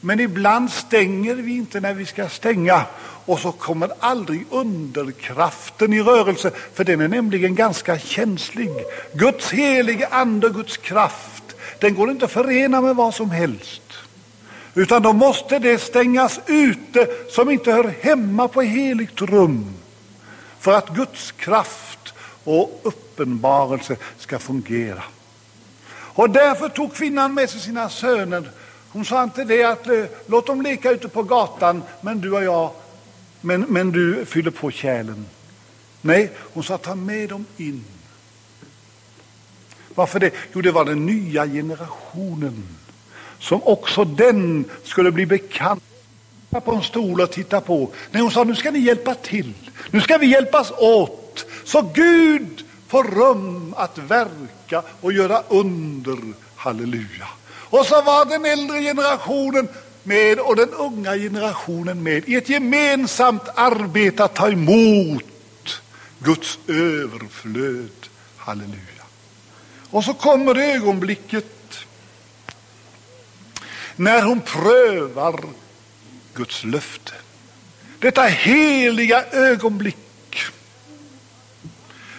Men 0.00 0.20
ibland 0.20 0.70
stänger 0.70 1.34
vi 1.34 1.56
inte 1.56 1.80
när 1.80 1.94
vi 1.94 2.06
ska 2.06 2.28
stänga 2.28 2.84
och 3.24 3.38
så 3.38 3.52
kommer 3.52 3.90
aldrig 4.00 4.46
underkraften 4.50 5.92
i 5.92 6.02
rörelse, 6.02 6.50
för 6.74 6.84
den 6.84 7.00
är 7.00 7.08
nämligen 7.08 7.54
ganska 7.54 7.98
känslig. 7.98 8.70
Guds 9.12 9.50
helige 9.50 10.08
ande, 10.10 10.48
Guds 10.48 10.76
kraft, 10.76 11.56
den 11.78 11.94
går 11.94 12.10
inte 12.10 12.24
att 12.24 12.32
förena 12.32 12.80
med 12.80 12.96
vad 12.96 13.14
som 13.14 13.30
helst. 13.30 13.82
Utan 14.74 15.02
då 15.02 15.12
måste 15.12 15.58
det 15.58 15.78
stängas 15.78 16.40
ute 16.46 17.06
som 17.30 17.50
inte 17.50 17.72
hör 17.72 17.94
hemma 18.00 18.48
på 18.48 18.62
heligt 18.62 19.20
rum 19.20 19.74
för 20.58 20.72
att 20.72 20.88
Guds 20.88 21.32
kraft 21.32 22.14
och 22.44 22.80
uppenbarelse 22.82 23.96
ska 24.18 24.38
fungera. 24.38 25.02
Och 25.92 26.30
därför 26.30 26.68
tog 26.68 26.94
kvinnan 26.94 27.34
med 27.34 27.50
sig 27.50 27.60
sina 27.60 27.88
söner. 27.88 28.50
Hon 28.92 29.04
sa 29.04 29.22
inte 29.22 29.44
det 29.44 29.64
att 29.64 29.86
eh, 29.86 30.04
låt 30.26 30.46
dem 30.46 30.62
leka 30.62 30.90
ute 30.90 31.08
på 31.08 31.22
gatan, 31.22 31.82
men 32.00 32.20
du 32.20 32.32
och 32.32 32.44
jag 32.44 32.70
men, 33.40 33.60
men 33.60 33.92
du 33.92 34.24
fyller 34.24 34.50
på 34.50 34.70
kärlen. 34.70 35.26
Nej, 36.00 36.30
hon 36.36 36.64
sa 36.64 36.78
ta 36.78 36.94
med 36.94 37.28
dem 37.28 37.46
in. 37.56 37.84
Varför 39.94 40.20
det? 40.20 40.30
Jo, 40.52 40.60
det 40.60 40.70
var 40.70 40.84
den 40.84 41.06
nya 41.06 41.46
generationen 41.46 42.64
som 43.38 43.62
också 43.62 44.04
den 44.04 44.64
skulle 44.84 45.12
bli 45.12 45.26
bekant 45.26 45.82
på 46.64 46.72
en 46.72 46.82
stol 46.82 47.20
och 47.20 47.30
titta 47.30 47.60
på. 47.60 47.90
Nej, 48.10 48.22
hon 48.22 48.30
sa 48.30 48.44
nu 48.44 48.54
ska 48.54 48.70
ni 48.70 48.78
hjälpa 48.78 49.14
till. 49.14 49.54
Nu 49.90 50.00
ska 50.00 50.18
vi 50.18 50.26
hjälpas 50.26 50.70
åt 50.70 51.46
så 51.64 51.82
Gud 51.94 52.64
får 52.88 53.04
rum 53.04 53.74
att 53.76 53.98
verka 53.98 54.82
och 55.00 55.12
göra 55.12 55.42
under. 55.48 56.18
Halleluja. 56.56 57.28
Och 57.70 57.86
så 57.86 58.02
var 58.02 58.24
den 58.24 58.44
äldre 58.44 58.82
generationen 58.82 59.68
med 60.02 60.40
och 60.40 60.56
den 60.56 60.70
unga 60.70 61.16
generationen 61.16 62.02
med 62.02 62.28
i 62.28 62.34
ett 62.34 62.48
gemensamt 62.48 63.42
arbete 63.54 64.24
att 64.24 64.34
ta 64.34 64.48
emot 64.48 65.24
Guds 66.18 66.58
överflöd. 66.68 68.06
Halleluja. 68.36 69.04
Och 69.90 70.04
så 70.04 70.14
kommer 70.14 70.58
ögonblicket 70.58 71.46
när 73.96 74.22
hon 74.22 74.40
prövar 74.40 75.40
Guds 76.34 76.64
löfte. 76.64 77.12
Detta 77.98 78.22
heliga 78.22 79.24
ögonblick 79.24 79.96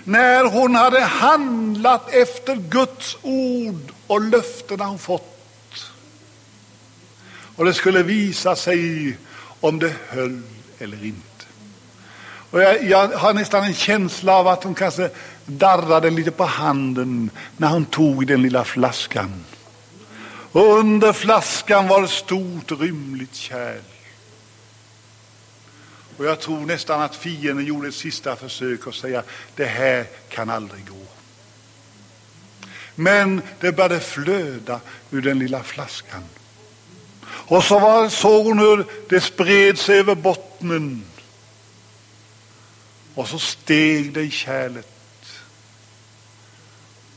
när 0.04 0.46
hon 0.46 0.76
hade 0.76 1.00
handlat 1.00 2.14
efter 2.14 2.56
Guds 2.56 3.18
ord 3.22 3.92
och 4.08 4.22
löftena 4.22 4.86
hon 4.86 5.00
fått 5.00 5.41
och 7.56 7.66
det 7.66 7.74
skulle 7.74 8.04
visa 8.04 8.56
sig 8.56 9.18
om 9.60 9.80
det 9.80 9.94
höll 10.08 10.42
eller 10.80 11.06
inte. 11.06 11.46
Och 12.52 12.62
jag, 12.62 12.84
jag 12.84 13.08
har 13.08 13.34
nästan 13.34 13.64
en 13.64 13.74
känsla 13.74 14.34
av 14.34 14.48
att 14.48 14.64
hon 14.64 14.76
kanske 14.76 15.10
darrade 15.46 16.10
lite 16.10 16.32
på 16.32 16.46
handen 16.46 17.30
när 17.58 17.68
hon 17.68 17.86
tog 17.86 18.28
den 18.28 18.42
lilla 18.42 18.64
flaskan. 18.64 19.46
Och 20.52 20.78
under 20.78 21.14
flaskan 21.14 21.88
var 21.88 22.04
ett 22.04 22.10
stort 22.10 22.72
rymligt 22.72 23.36
kärl. 23.36 23.82
Och 26.18 26.26
jag 26.26 26.40
tror 26.40 26.60
nästan 26.60 27.02
att 27.02 27.16
fienden 27.16 27.66
gjorde 27.66 27.88
ett 27.88 27.96
sista 27.96 28.36
försök 28.36 28.88
att 28.88 28.96
säga 28.96 29.24
det 29.56 29.66
här 29.66 30.06
kan 30.30 30.50
aldrig 30.50 30.90
gå. 30.90 31.06
Men 32.96 33.42
det 33.60 33.72
började 33.72 34.00
flöda 34.00 34.80
ur 35.12 35.22
den 35.22 35.40
lilla 35.40 35.64
flaskan. 35.64 36.24
Och 37.52 37.64
så 37.64 37.80
var, 37.80 38.10
såg 38.10 38.46
hon 38.46 38.60
hur 38.60 38.86
det 39.10 39.22
spred 39.22 39.78
sig 39.78 40.00
över 40.00 40.16
bottnen. 40.16 41.04
Och 43.16 43.28
så 43.28 43.40
steg 43.40 44.14
det 44.14 44.22
i 44.22 44.32
kärlet. 44.32 44.88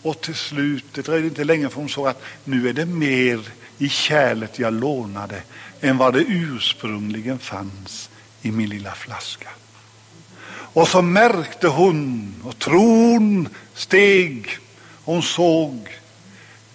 Och 0.02 0.20
till 0.20 0.34
slut, 0.34 0.84
det 0.92 1.02
dröjde 1.02 1.26
inte 1.26 1.44
länge 1.44 1.68
för 1.68 1.76
hon 1.76 1.88
såg 1.88 2.08
att 2.08 2.22
nu 2.44 2.68
är 2.68 2.72
det 2.72 2.86
mer 2.86 3.48
i 3.78 3.88
kärlet 3.88 4.58
jag 4.58 4.72
lånade 4.72 5.42
än 5.80 5.98
vad 5.98 6.14
det 6.14 6.24
ursprungligen 6.28 7.38
fanns 7.38 8.10
i 8.42 8.50
min 8.50 8.68
lilla 8.68 8.94
flaska. 8.94 9.48
Och 10.46 10.88
så 10.88 11.02
märkte 11.02 11.68
hon 11.68 12.34
och 12.44 12.58
tron 12.58 13.48
steg. 13.74 14.58
Hon 15.04 15.22
såg 15.22 15.88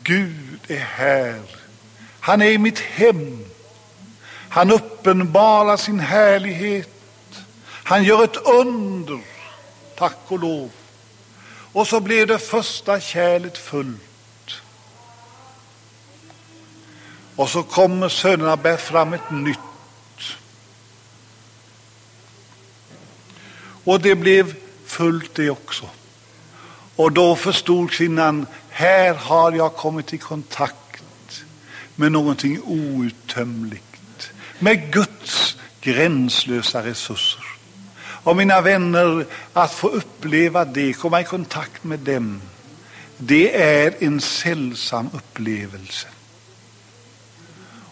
Gud 0.04 0.60
är 0.68 0.80
här. 0.80 1.42
Han 2.20 2.42
är 2.42 2.50
i 2.52 2.58
mitt 2.58 2.80
hem. 2.80 3.49
Han 4.50 4.72
uppenbarar 4.72 5.78
sin 5.78 6.00
härlighet. 6.00 6.90
Han 7.64 8.04
gör 8.04 8.24
ett 8.24 8.38
under, 8.38 9.20
tack 9.96 10.18
och 10.28 10.40
lov. 10.40 10.72
Och 11.74 11.88
så 11.88 12.00
blev 12.00 12.28
det 12.28 12.40
första 12.40 13.00
kärlet 13.00 13.58
fullt. 13.58 14.02
Och 17.36 17.50
så 17.50 17.64
kommer 17.64 18.10
sönerna 18.10 18.58
bär 18.58 18.78
fram 18.78 19.14
ett 19.14 19.32
nytt. 19.32 19.60
Och 23.84 24.02
det 24.02 24.16
blev 24.16 24.56
fullt 24.86 25.36
det 25.36 25.50
också. 25.50 25.90
Och 26.96 27.12
då 27.12 27.36
förstod 27.36 27.92
kvinnan, 27.92 28.46
här 28.70 29.14
har 29.14 29.52
jag 29.52 29.76
kommit 29.76 30.14
i 30.14 30.18
kontakt 30.18 31.44
med 31.96 32.12
någonting 32.12 32.62
outtömligt, 32.64 33.89
med 34.60 34.94
Guds 34.94 35.58
gränslösa 35.82 36.86
resurser. 36.86 37.46
Och 38.24 38.38
mina 38.38 38.62
vänner, 38.62 39.26
att 39.54 39.74
få 39.74 39.88
uppleva 39.88 40.66
det, 40.66 40.94
komma 40.94 41.22
i 41.22 41.24
kontakt 41.24 41.84
med 41.84 42.00
dem, 42.00 42.42
det 43.18 43.62
är 43.62 43.96
en 44.00 44.22
sällsam 44.22 45.10
upplevelse. 45.14 46.08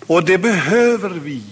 Och 0.07 0.23
det 0.23 0.37
behöver 0.37 1.09
vi. 1.09 1.43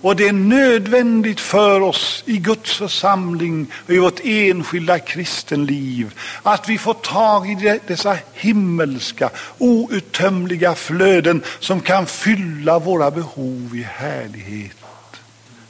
Och 0.00 0.16
det 0.16 0.28
är 0.28 0.32
nödvändigt 0.32 1.40
för 1.40 1.80
oss 1.80 2.22
i 2.26 2.38
Guds 2.38 2.76
församling 2.76 3.66
och 3.86 3.90
i 3.90 3.98
vårt 3.98 4.20
enskilda 4.24 4.98
kristenliv 4.98 6.14
att 6.42 6.68
vi 6.68 6.78
får 6.78 6.94
tag 6.94 7.50
i 7.50 7.80
dessa 7.86 8.16
himmelska, 8.32 9.30
outtömliga 9.58 10.74
flöden 10.74 11.42
som 11.58 11.80
kan 11.80 12.06
fylla 12.06 12.78
våra 12.78 13.10
behov 13.10 13.70
i 13.76 13.82
härlighet. 13.82 14.76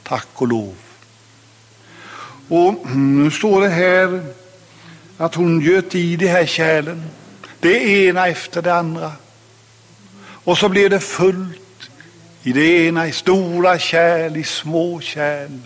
Tack 0.03 0.27
och 0.33 0.47
lov. 0.47 0.75
Och 2.47 2.95
nu 2.95 3.31
står 3.31 3.61
det 3.61 3.69
här 3.69 4.25
att 5.17 5.35
hon 5.35 5.61
göt 5.61 5.95
i 5.95 6.15
de 6.15 6.27
här 6.27 6.45
kärlen, 6.45 7.03
det 7.59 8.05
ena 8.07 8.27
efter 8.27 8.61
det 8.61 8.73
andra. 8.73 9.11
Och 10.43 10.57
så 10.57 10.69
blev 10.69 10.89
det 10.89 10.99
fullt 10.99 11.58
i 12.43 12.53
det 12.53 12.87
ena 12.87 13.07
i 13.07 13.11
stora 13.11 13.79
kärl, 13.79 14.37
i 14.37 14.43
små 14.43 15.01
kärl. 15.01 15.59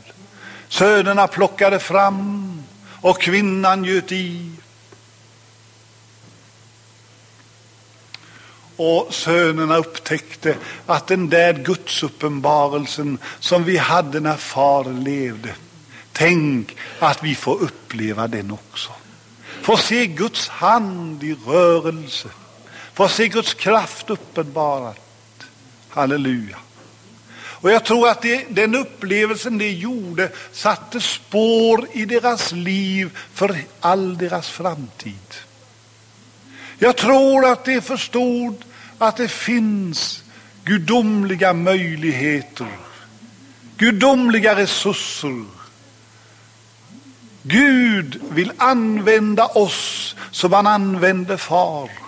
Sönerna 0.67 1.27
plockade 1.27 1.79
fram 1.79 2.63
och 3.01 3.21
kvinnan 3.21 3.83
göt 3.83 4.11
i. 4.11 4.51
Och 8.75 9.13
sönerna 9.13 9.77
upptäckte 9.77 10.55
att 10.85 11.07
den 11.07 11.29
där 11.29 11.53
gudsuppenbarelsen 11.53 13.17
som 13.39 13.63
vi 13.63 13.77
hade 13.77 14.19
när 14.19 14.37
far 14.37 14.83
levde, 14.83 15.55
tänk 16.11 16.75
att 16.99 17.23
vi 17.23 17.35
får 17.35 17.61
uppleva 17.61 18.27
den 18.27 18.51
också. 18.51 18.91
Få 19.61 19.77
se 19.77 20.07
Guds 20.07 20.47
hand 20.47 21.23
i 21.23 21.35
rörelse, 21.47 22.29
få 22.93 23.07
se 23.07 23.27
Guds 23.27 23.53
kraft 23.53 24.09
uppenbarad. 24.09 24.95
Halleluja. 25.93 26.57
Och 27.35 27.71
jag 27.71 27.85
tror 27.85 28.09
att 28.09 28.21
det, 28.21 28.45
den 28.49 28.75
upplevelsen 28.75 29.57
de 29.57 29.71
gjorde 29.71 30.31
satte 30.51 31.01
spår 31.01 31.87
i 31.93 32.05
deras 32.05 32.51
liv 32.51 33.17
för 33.33 33.57
all 33.79 34.17
deras 34.17 34.49
framtid. 34.49 35.35
Jag 36.77 36.97
tror 36.97 37.45
att 37.45 37.65
de 37.65 37.81
förstod 37.81 38.65
att 38.97 39.17
det 39.17 39.27
finns 39.27 40.23
gudomliga 40.63 41.53
möjligheter, 41.53 42.67
gudomliga 43.77 44.55
resurser. 44.55 45.45
Gud 47.41 48.21
vill 48.29 48.51
använda 48.57 49.45
oss 49.45 50.15
som 50.31 50.53
han 50.53 50.67
använde 50.67 51.37
far. 51.37 52.02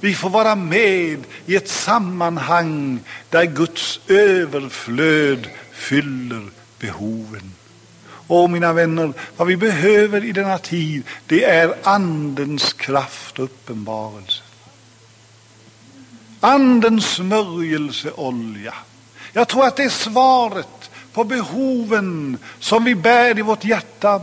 Vi 0.00 0.14
får 0.14 0.30
vara 0.30 0.54
med 0.54 1.24
i 1.46 1.56
ett 1.56 1.68
sammanhang 1.68 3.00
där 3.30 3.44
Guds 3.44 4.00
överflöd 4.08 5.48
fyller 5.72 6.42
behoven. 6.78 7.52
Och 8.28 8.50
mina 8.50 8.72
vänner, 8.72 9.12
vad 9.36 9.48
vi 9.48 9.56
behöver 9.56 10.24
i 10.24 10.32
denna 10.32 10.58
tid, 10.58 11.02
det 11.26 11.44
är 11.44 11.74
Andens 11.82 12.72
kraft 12.72 13.38
och 13.38 13.44
uppenbarelse. 13.44 14.42
Andens 16.40 17.06
smörjelseolja. 17.14 18.74
Jag 19.32 19.48
tror 19.48 19.66
att 19.66 19.76
det 19.76 19.84
är 19.84 19.88
svaret 19.88 20.90
på 21.12 21.24
behoven 21.24 22.38
som 22.58 22.84
vi 22.84 22.94
bär 22.94 23.38
i 23.38 23.42
vårt 23.42 23.64
hjärta. 23.64 24.20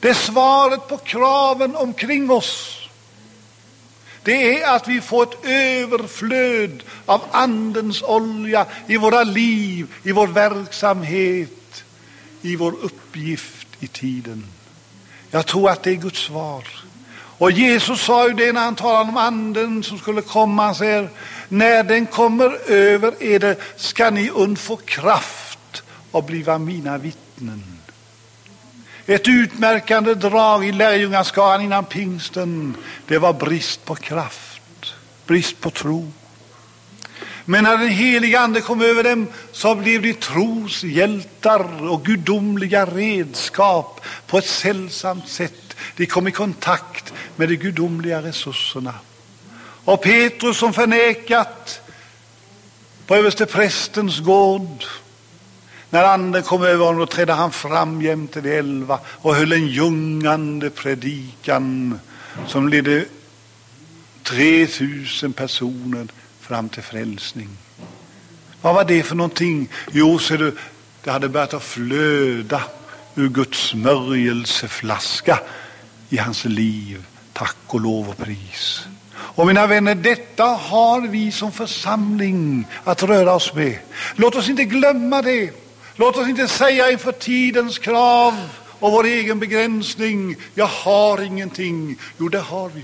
Det 0.00 0.08
är 0.08 0.14
svaret 0.14 0.88
på 0.88 0.96
kraven 0.96 1.76
omkring 1.76 2.30
oss 2.30 2.83
det 4.24 4.62
är 4.62 4.76
att 4.76 4.88
vi 4.88 5.00
får 5.00 5.22
ett 5.22 5.44
överflöd 5.44 6.82
av 7.06 7.20
Andens 7.30 8.02
olja 8.02 8.66
i 8.86 8.96
våra 8.96 9.22
liv, 9.22 9.86
i 10.02 10.12
vår 10.12 10.26
verksamhet, 10.26 11.84
i 12.42 12.56
vår 12.56 12.74
uppgift 12.82 13.66
i 13.80 13.86
tiden. 13.86 14.44
Jag 15.30 15.46
tror 15.46 15.70
att 15.70 15.82
det 15.82 15.90
är 15.90 15.94
Guds 15.94 16.20
svar. 16.20 16.64
Och 17.38 17.50
Jesus 17.50 18.00
sa 18.00 18.28
ju 18.28 18.34
det 18.34 18.52
när 18.52 18.60
han 18.60 18.74
talade 18.74 19.08
om 19.08 19.16
anden 19.16 19.82
som 19.82 19.98
skulle 19.98 20.22
komma. 20.22 20.64
Han 20.64 20.74
säger, 20.74 21.10
när 21.48 21.82
den 21.82 22.06
kommer 22.06 22.70
över 22.70 23.22
er 23.22 23.56
ska 23.76 24.10
ni 24.10 24.30
undfå 24.30 24.76
kraft 24.76 25.82
och 26.10 26.24
bliva 26.24 26.58
mina 26.58 26.98
vittnen. 26.98 27.73
Ett 29.06 29.28
utmärkande 29.28 30.14
drag 30.14 30.66
i 30.66 30.72
lärjungaskaran 30.72 31.60
innan 31.60 31.84
pingsten, 31.84 32.76
det 33.06 33.18
var 33.18 33.32
brist 33.32 33.84
på 33.84 33.94
kraft, 33.94 34.94
brist 35.26 35.60
på 35.60 35.70
tro. 35.70 36.12
Men 37.44 37.64
när 37.64 37.78
den 37.78 37.88
heliga 37.88 38.40
Ande 38.40 38.60
kom 38.60 38.82
över 38.82 39.04
dem 39.04 39.26
så 39.52 39.74
blev 39.74 40.02
de 40.02 40.14
troshjältar 40.14 41.88
och 41.88 42.04
gudomliga 42.04 42.86
redskap 42.86 44.00
på 44.26 44.38
ett 44.38 44.46
sällsamt 44.46 45.28
sätt. 45.28 45.76
De 45.96 46.06
kom 46.06 46.28
i 46.28 46.30
kontakt 46.30 47.12
med 47.36 47.48
de 47.48 47.56
gudomliga 47.56 48.22
resurserna. 48.22 48.94
Och 49.84 50.02
Petrus 50.02 50.58
som 50.58 50.72
förnekat 50.72 51.80
på 53.06 53.16
översteprästens 53.16 54.20
gård 54.20 54.84
när 55.94 56.04
anden 56.04 56.42
kom 56.42 56.62
över 56.62 56.84
honom 56.84 57.06
trädde 57.06 57.32
han 57.32 57.52
fram 57.52 58.02
jämte 58.02 58.40
de 58.40 58.58
elva 58.58 58.98
och 59.06 59.34
höll 59.34 59.52
en 59.52 59.66
ljungande 59.66 60.70
predikan 60.70 62.00
som 62.46 62.68
ledde 62.68 63.04
3000 64.22 65.32
personer 65.32 66.06
fram 66.40 66.68
till 66.68 66.82
frälsning. 66.82 67.48
Vad 68.60 68.74
var 68.74 68.84
det 68.84 69.02
för 69.02 69.14
någonting? 69.14 69.68
Jo, 69.92 70.18
ser 70.18 70.38
du, 70.38 70.56
det 71.04 71.10
hade 71.10 71.28
börjat 71.28 71.54
att 71.54 71.62
flöda 71.62 72.62
ur 73.14 73.28
Guds 73.28 73.58
smörjelseflaska 73.58 75.38
i 76.08 76.16
hans 76.16 76.44
liv. 76.44 77.06
Tack 77.32 77.56
och 77.66 77.80
lov 77.80 78.08
och 78.08 78.16
pris. 78.16 78.86
Och 79.14 79.46
mina 79.46 79.66
vänner, 79.66 79.94
detta 79.94 80.44
har 80.44 81.00
vi 81.00 81.32
som 81.32 81.52
församling 81.52 82.66
att 82.84 83.02
röra 83.02 83.34
oss 83.34 83.54
med. 83.54 83.78
Låt 84.16 84.34
oss 84.34 84.48
inte 84.48 84.64
glömma 84.64 85.22
det. 85.22 85.63
Låt 85.96 86.16
oss 86.16 86.28
inte 86.28 86.48
säga 86.48 86.90
inför 86.90 87.12
tidens 87.12 87.78
krav 87.78 88.34
och 88.78 88.92
vår 88.92 89.04
egen 89.04 89.40
begränsning, 89.40 90.36
jag 90.54 90.66
har 90.66 91.22
ingenting. 91.22 91.96
Jo, 92.18 92.28
det 92.28 92.38
har 92.38 92.68
vi. 92.68 92.82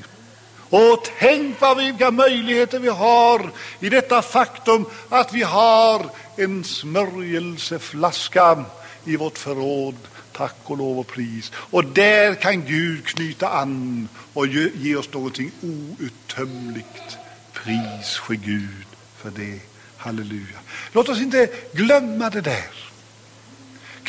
Och 0.70 1.08
tänk 1.18 1.60
vad 1.60 1.76
vilka 1.76 2.10
möjligheter 2.10 2.78
vi 2.78 2.88
har 2.88 3.50
i 3.80 3.88
detta 3.88 4.22
faktum 4.22 4.86
att 5.08 5.32
vi 5.32 5.42
har 5.42 6.10
en 6.36 6.64
smörjelseflaska 6.64 8.64
i 9.04 9.16
vårt 9.16 9.38
förråd. 9.38 9.96
Tack 10.32 10.56
och 10.64 10.78
lov 10.78 10.98
och 10.98 11.06
pris. 11.06 11.52
Och 11.54 11.84
där 11.84 12.34
kan 12.34 12.64
Gud 12.64 13.06
knyta 13.06 13.48
an 13.48 14.08
och 14.32 14.46
ge 14.46 14.96
oss 14.96 15.12
någonting 15.12 15.50
outtömligt. 15.62 17.18
Pris 17.52 18.16
för 18.26 18.34
Gud 18.34 18.86
för 19.16 19.30
det. 19.30 19.60
Halleluja. 19.96 20.58
Låt 20.92 21.08
oss 21.08 21.20
inte 21.20 21.48
glömma 21.72 22.30
det 22.30 22.40
där. 22.40 22.89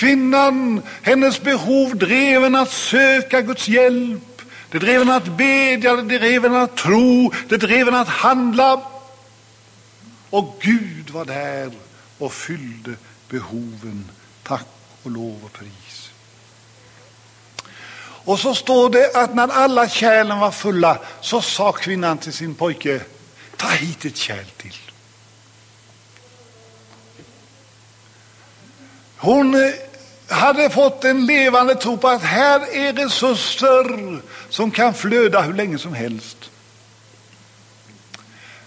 Kvinnan, 0.01 0.81
hennes 1.01 1.37
behov 1.41 1.97
drev 1.97 2.41
henne 2.43 2.59
att 2.59 2.71
söka 2.71 3.41
Guds 3.41 3.67
hjälp. 3.67 4.41
Det 4.71 4.79
drev 4.79 4.99
henne 4.99 5.15
att 5.15 5.37
bedja, 5.37 5.95
det 5.95 6.17
drev 6.17 6.43
henne 6.43 6.61
att 6.61 6.77
tro, 6.77 7.31
det 7.49 7.57
drev 7.57 7.85
henne 7.85 7.99
att 7.99 8.07
handla. 8.07 8.81
Och 10.29 10.57
Gud 10.61 11.09
var 11.09 11.25
där 11.25 11.71
och 12.17 12.33
fyllde 12.33 12.95
behoven. 13.29 14.09
Tack 14.43 14.67
och 15.03 15.11
lov 15.11 15.39
och 15.45 15.53
pris. 15.53 16.11
Och 18.25 18.39
så 18.39 18.55
står 18.55 18.89
det 18.89 19.15
att 19.15 19.35
när 19.35 19.47
alla 19.47 19.89
kärlen 19.89 20.39
var 20.39 20.51
fulla 20.51 20.99
så 21.21 21.41
sa 21.41 21.71
kvinnan 21.71 22.17
till 22.17 22.33
sin 22.33 22.55
pojke, 22.55 23.01
ta 23.57 23.67
hit 23.67 24.05
ett 24.05 24.17
kärl 24.17 24.45
till. 24.57 24.77
Hon 29.17 29.55
eh, 29.55 29.73
hade 30.31 30.69
fått 30.69 31.03
en 31.03 31.25
levande 31.25 31.75
tro 31.75 31.97
på 31.97 32.07
att 32.07 32.23
här 32.23 32.75
är 32.75 32.93
resurser 32.93 34.21
som 34.49 34.71
kan 34.71 34.93
flöda 34.93 35.41
hur 35.41 35.53
länge 35.53 35.77
som 35.77 35.93
helst. 35.93 36.37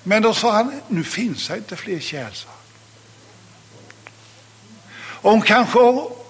Men 0.03 0.23
då 0.23 0.35
sa 0.35 0.53
han, 0.53 0.81
nu 0.89 1.05
finns 1.05 1.49
det 1.49 1.57
inte 1.57 1.77
fler 1.77 2.01
kärl. 2.01 2.33
hon 5.05 5.43
kanske 5.43 5.79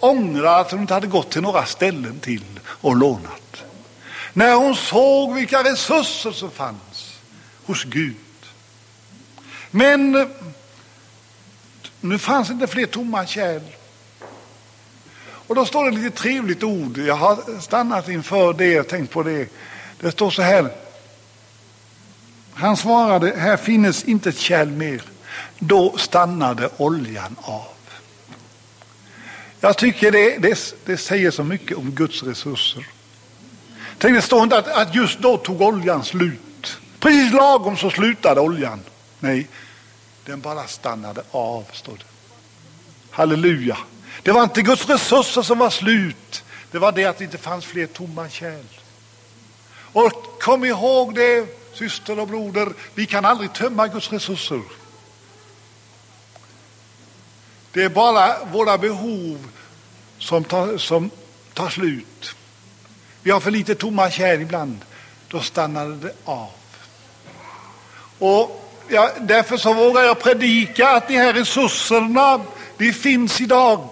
ångrar 0.01 0.61
att 0.61 0.71
hon 0.71 0.81
inte 0.81 0.95
hade 0.95 1.07
gått 1.07 1.31
till 1.31 1.43
några 1.43 1.67
ställen 1.67 2.21
till 2.21 2.61
och 2.65 2.97
lånat. 2.97 3.65
När 4.33 4.55
hon 4.55 4.77
såg 4.77 5.35
vilka 5.35 5.65
resurser 5.65 6.33
som 6.33 6.51
fanns 6.51 7.19
hos 7.65 7.85
Gud. 7.85 8.17
Men 9.71 10.31
nu 12.01 12.19
fanns 12.19 12.51
inte 12.51 12.67
fler 12.67 12.87
tomma 12.87 13.27
kärl. 13.27 13.63
Och 15.47 15.55
då 15.55 15.67
står 15.67 15.85
det 15.85 15.91
ett 15.91 16.05
lite 16.05 16.17
trevligt 16.17 16.63
ord. 16.63 16.99
Jag 16.99 17.15
har 17.15 17.61
stannat 17.61 18.09
inför 18.09 18.53
det 18.53 18.81
och 18.81 18.89
tänkt 18.89 19.13
på 19.13 19.23
det. 19.23 19.49
Det 20.01 20.11
står 20.11 20.31
så 20.31 20.43
här. 20.43 20.71
Han 22.53 22.77
svarade, 22.77 23.37
här 23.37 23.57
finnes 23.57 24.05
inte 24.05 24.29
ett 24.29 24.39
kärl 24.39 24.69
mer. 24.69 25.03
Då 25.59 25.97
stannade 25.97 26.69
oljan 26.77 27.37
av. 27.41 27.75
Jag 29.61 29.79
tycker 29.79 30.13
det, 30.13 30.39
det, 30.39 30.75
det 30.85 30.97
säger 30.97 31.31
så 31.31 31.45
mycket 31.45 31.77
om 31.77 31.91
Guds 31.91 32.23
resurser. 32.23 32.87
Tänk, 33.99 34.17
det 34.17 34.23
står 34.23 34.43
inte 34.43 34.59
att, 34.59 34.69
att 34.69 34.95
just 34.95 35.19
då 35.19 35.37
tog 35.37 35.61
oljan 35.61 36.05
slut. 36.05 36.79
Precis 37.01 37.33
lagom 37.33 37.77
så 37.77 37.91
slutade 37.91 38.41
oljan. 38.41 38.81
Nej, 39.21 39.49
den 40.25 40.41
bara 40.41 40.67
stannade 40.67 41.23
av, 41.31 41.65
står 41.73 41.93
det. 41.93 42.05
Halleluja. 43.11 43.79
Det 44.25 44.33
var 44.33 44.43
inte 44.43 44.63
Guds 44.63 44.89
resurser 44.89 45.43
som 45.43 45.59
var 45.59 45.71
slut. 45.71 46.45
Det 46.71 46.79
var 46.79 46.93
det 46.93 47.05
att 47.05 47.19
det 47.19 47.25
inte 47.25 47.39
fanns 47.39 47.65
fler 47.65 47.87
tomma 47.87 48.29
kärl. 48.29 48.65
Och 49.77 50.41
kom 50.41 50.65
ihåg 50.65 51.15
det, 51.15 51.47
syster 51.75 52.19
och 52.19 52.29
broder, 52.29 52.73
vi 52.95 53.07
kan 53.07 53.25
aldrig 53.25 53.53
tömma 53.53 53.89
Guds 53.89 54.13
resurser. 54.13 54.63
Det 57.73 57.83
är 57.83 57.89
bara 57.89 58.45
våra 58.45 58.79
behov 58.79 59.49
som 60.19 60.45
tar, 60.45 60.79
som 60.79 61.11
tar 61.55 61.69
slut. 61.69 62.35
Vi 63.23 63.31
har 63.31 63.41
för 63.41 63.51
lite 63.51 63.75
tomma 63.75 64.11
kärl 64.11 64.41
ibland. 64.41 64.79
Då 65.29 65.41
stannar 65.41 65.89
det 65.89 66.15
av. 66.25 66.51
Och 68.19 68.71
ja, 68.89 69.11
Därför 69.21 69.57
så 69.57 69.73
vågar 69.73 70.03
jag 70.03 70.23
predika 70.23 70.91
att 70.91 71.09
de 71.09 71.17
här 71.17 71.33
resurserna 71.33 72.41
de 72.77 72.93
finns 72.93 73.41
idag. 73.41 73.89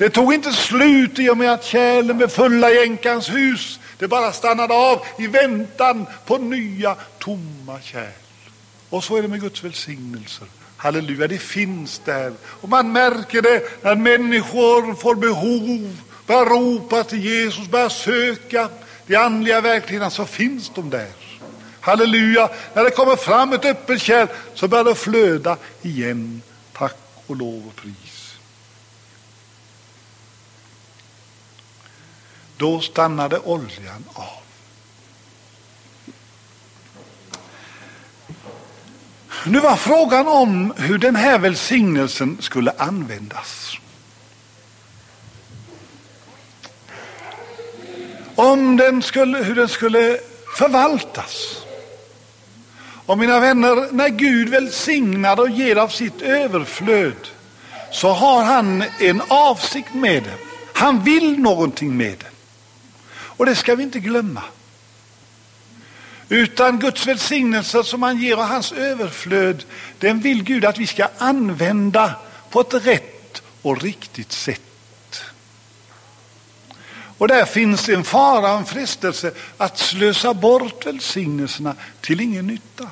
Det 0.00 0.10
tog 0.10 0.34
inte 0.34 0.52
slut 0.52 1.18
i 1.18 1.30
och 1.30 1.36
med 1.36 1.52
att 1.52 1.64
kärlen 1.64 2.16
blev 2.16 2.28
fulla 2.28 2.70
i 2.70 2.82
änkans 2.82 3.28
hus. 3.28 3.80
Det 3.98 4.08
bara 4.08 4.32
stannade 4.32 4.74
av 4.74 5.00
i 5.18 5.26
väntan 5.26 6.06
på 6.26 6.38
nya 6.38 6.96
tomma 7.18 7.80
kärl. 7.82 8.12
Och 8.90 9.04
så 9.04 9.16
är 9.16 9.22
det 9.22 9.28
med 9.28 9.40
Guds 9.40 9.64
välsignelser. 9.64 10.46
Halleluja, 10.76 11.28
det 11.28 11.38
finns 11.38 11.98
där. 12.04 12.32
Och 12.44 12.68
man 12.68 12.92
märker 12.92 13.42
det 13.42 13.82
när 13.82 13.94
människor 13.94 14.94
får 14.94 15.14
behov, 15.14 15.96
börjar 16.26 16.44
ropa 16.44 17.04
till 17.04 17.24
Jesus, 17.24 17.68
börjar 17.68 17.88
söka 17.88 18.68
de 19.06 19.16
andliga 19.16 19.60
verkligheterna, 19.60 20.10
så 20.10 20.24
finns 20.24 20.72
de 20.74 20.90
där. 20.90 21.12
Halleluja, 21.80 22.50
när 22.74 22.84
det 22.84 22.90
kommer 22.90 23.16
fram 23.16 23.52
ett 23.52 23.64
öppet 23.64 24.02
kärl 24.02 24.26
så 24.54 24.68
börjar 24.68 24.84
det 24.84 24.94
flöda 24.94 25.56
igen. 25.82 26.42
Tack 26.72 26.96
och 27.26 27.36
lov 27.36 27.66
och 27.66 27.76
pris. 27.76 28.09
Då 32.60 32.80
stannade 32.80 33.38
oljan 33.38 34.04
av. 34.12 34.24
Nu 39.46 39.60
var 39.60 39.76
frågan 39.76 40.26
om 40.26 40.74
hur 40.76 40.98
den 40.98 41.16
här 41.16 41.38
välsignelsen 41.38 42.36
skulle 42.40 42.72
användas. 42.78 43.76
Om 48.34 48.76
den 48.76 49.02
skulle, 49.02 49.38
hur 49.38 49.54
den 49.54 49.68
skulle 49.68 50.20
förvaltas. 50.58 51.56
Och 53.06 53.18
mina 53.18 53.40
vänner, 53.40 53.92
när 53.92 54.08
Gud 54.08 54.48
välsignar 54.48 55.40
och 55.40 55.50
ger 55.50 55.76
av 55.76 55.88
sitt 55.88 56.22
överflöd 56.22 57.28
så 57.92 58.08
har 58.08 58.44
han 58.44 58.84
en 58.98 59.22
avsikt 59.28 59.94
med 59.94 60.22
det. 60.22 60.36
Han 60.74 61.04
vill 61.04 61.38
någonting 61.38 61.96
med 61.96 62.18
det. 62.18 62.29
Och 63.40 63.46
det 63.46 63.56
ska 63.56 63.74
vi 63.74 63.82
inte 63.82 64.00
glömma. 64.00 64.42
Utan 66.28 66.78
Guds 66.78 67.06
välsignelse 67.06 67.84
som 67.84 68.02
han 68.02 68.18
ger 68.18 68.38
och 68.38 68.46
hans 68.46 68.72
överflöd, 68.72 69.64
den 69.98 70.20
vill 70.20 70.42
Gud 70.42 70.64
att 70.64 70.78
vi 70.78 70.86
ska 70.86 71.08
använda 71.18 72.14
på 72.50 72.60
ett 72.60 72.74
rätt 72.74 73.42
och 73.62 73.82
riktigt 73.82 74.32
sätt. 74.32 75.22
Och 77.18 77.28
där 77.28 77.44
finns 77.44 77.88
en 77.88 78.04
fara, 78.04 78.50
en 78.50 78.64
frestelse 78.64 79.32
att 79.56 79.78
slösa 79.78 80.34
bort 80.34 80.86
välsignelserna 80.86 81.74
till 82.00 82.20
ingen 82.20 82.46
nytta. 82.46 82.90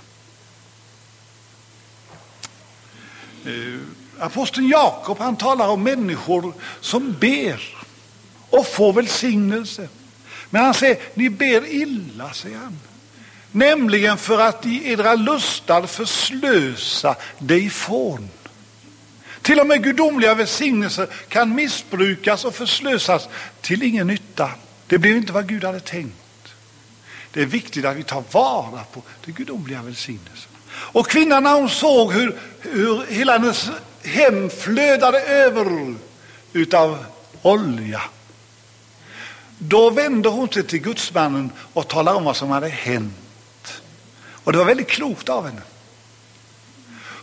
Eh, 3.45 3.81
aposteln 4.19 4.69
Jakob 4.69 5.19
han 5.19 5.37
talar 5.37 5.69
om 5.69 5.83
människor 5.83 6.55
som 6.81 7.13
ber 7.21 7.77
och 8.51 8.67
får 8.67 8.93
välsignelse. 8.93 9.89
Men 10.51 10.65
han 10.65 10.75
säger, 10.75 10.99
ni 11.15 11.31
ber 11.31 11.67
illa, 11.67 12.33
säger 12.33 12.57
han. 12.57 12.79
Nämligen 13.53 14.19
för 14.19 14.41
att 14.41 14.67
i 14.67 14.93
edra 14.93 15.15
lustar 15.15 15.87
förslösa 15.87 17.17
dig 17.39 17.67
ifrån. 17.67 18.29
Till 19.43 19.61
och 19.61 19.67
med 19.67 19.85
gudomliga 19.85 20.35
välsignelser 20.35 21.09
kan 21.29 21.55
missbrukas 21.55 22.45
och 22.45 22.55
förslösas 22.55 23.29
till 23.61 23.83
ingen 23.83 24.07
nytta. 24.07 24.51
Det 24.87 24.99
blev 24.99 25.17
inte 25.17 25.33
vad 25.33 25.49
Gud 25.49 25.65
hade 25.65 25.81
tänkt. 25.81 26.55
Det 27.33 27.43
är 27.43 27.47
viktigt 27.47 27.85
att 27.85 27.97
vi 27.97 28.03
tar 28.03 28.25
vara 28.33 28.85
på 28.93 29.03
det 29.25 29.33
gudomliga 29.33 29.83
välsignelsen. 29.83 30.51
Och 30.71 31.09
kvinnan 31.09 31.43
när 31.43 31.55
hon 31.55 31.69
såg 31.69 32.13
hur, 32.13 32.39
hur 32.61 33.07
hela 33.09 33.33
hennes 33.33 33.71
hem 34.05 34.51
flödade 34.51 35.21
över 35.21 35.95
utav 36.53 37.05
olja. 37.43 38.03
Då 39.59 39.91
vände 39.91 40.29
hon 40.29 40.49
sig 40.49 40.63
till 40.63 40.81
gudsmannen 40.81 41.51
och 41.73 41.89
talade 41.89 42.17
om 42.17 42.25
vad 42.25 42.37
som 42.37 42.51
hade 42.51 42.69
hänt. 42.69 43.83
Och 44.31 44.53
det 44.53 44.59
var 44.59 44.65
väldigt 44.65 44.89
klokt 44.89 45.29
av 45.29 45.47
henne. 45.47 45.63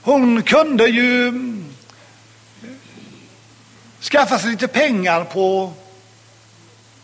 Hon 0.01 0.41
kunde 0.41 0.87
ju 0.87 1.27
mm, 1.27 1.65
skaffa 4.01 4.39
sig 4.39 4.51
lite 4.51 4.67
pengar 4.67 5.23
på 5.23 5.73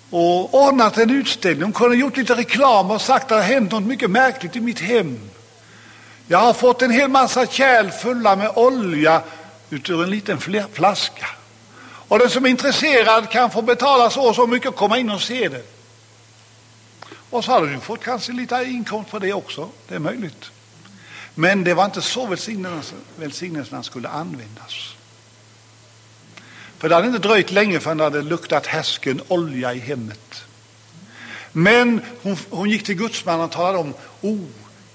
och 0.09 0.65
ordnat 0.67 0.97
en 0.97 1.09
utställning. 1.09 1.63
Hon 1.63 1.73
kunde 1.73 1.95
gjort 1.95 2.17
lite 2.17 2.35
reklam 2.35 2.91
och 2.91 3.01
sagt 3.01 3.23
att 3.23 3.29
det 3.29 3.35
har 3.35 3.41
hänt 3.41 3.71
något 3.71 3.83
mycket 3.83 4.09
märkligt 4.09 4.55
i 4.55 4.61
mitt 4.61 4.79
hem. 4.79 5.19
Jag 6.27 6.37
har 6.37 6.53
fått 6.53 6.81
en 6.81 6.91
hel 6.91 7.09
massa 7.09 7.45
kärl 7.45 7.89
fulla 7.89 8.35
med 8.35 8.51
olja 8.55 9.21
ur 9.69 10.03
en 10.03 10.09
liten 10.09 10.37
flaska. 10.73 11.27
Och 12.11 12.19
den 12.19 12.29
som 12.29 12.45
är 12.45 12.49
intresserad 12.49 13.29
kan 13.29 13.51
få 13.51 13.61
betala 13.61 14.09
så 14.09 14.21
och 14.21 14.35
så 14.35 14.47
mycket 14.47 14.69
och 14.69 14.75
komma 14.75 14.97
in 14.97 15.09
och 15.09 15.21
se 15.21 15.49
det. 15.49 15.63
Och 17.29 17.45
så 17.45 17.51
hade 17.51 17.73
du 17.73 17.79
fått 17.79 18.03
kanske 18.03 18.31
lite 18.31 18.55
inkomst 18.55 19.11
på 19.11 19.19
det 19.19 19.33
också. 19.33 19.69
Det 19.87 19.95
är 19.95 19.99
möjligt. 19.99 20.51
Men 21.35 21.63
det 21.63 21.73
var 21.73 21.85
inte 21.85 22.01
så 22.01 22.25
välsignelserna 23.15 23.83
skulle 23.83 24.09
användas. 24.09 24.95
För 26.77 26.89
det 26.89 26.95
hade 26.95 27.07
inte 27.07 27.27
dröjt 27.27 27.51
länge 27.51 27.79
förrän 27.79 27.97
det 27.97 28.03
hade 28.03 28.21
luktat 28.21 28.67
häsken 28.67 29.21
olja 29.27 29.73
i 29.73 29.79
hemmet. 29.79 30.43
Men 31.51 32.01
hon, 32.21 32.37
hon 32.49 32.69
gick 32.69 32.83
till 32.83 32.95
gudsmannen 32.95 33.45
och 33.45 33.51
talade 33.51 33.77
om, 33.77 33.93
oh, 34.21 34.45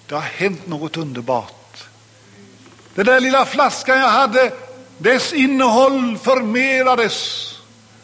det 0.06 0.14
har 0.14 0.22
hänt 0.22 0.66
något 0.66 0.96
underbart. 0.96 1.88
Den 2.94 3.06
där 3.06 3.20
lilla 3.20 3.46
flaskan 3.46 3.98
jag 3.98 4.08
hade, 4.08 4.52
dess 4.98 5.32
innehåll 5.32 6.18
förmerades. 6.18 7.52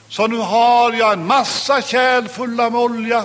Så 0.09 0.27
nu 0.27 0.37
har 0.37 0.93
jag 0.93 1.13
en 1.13 1.27
massa 1.27 1.83
kärl 1.83 2.29
fulla 2.29 2.71
med 2.71 2.81
olja 2.81 3.25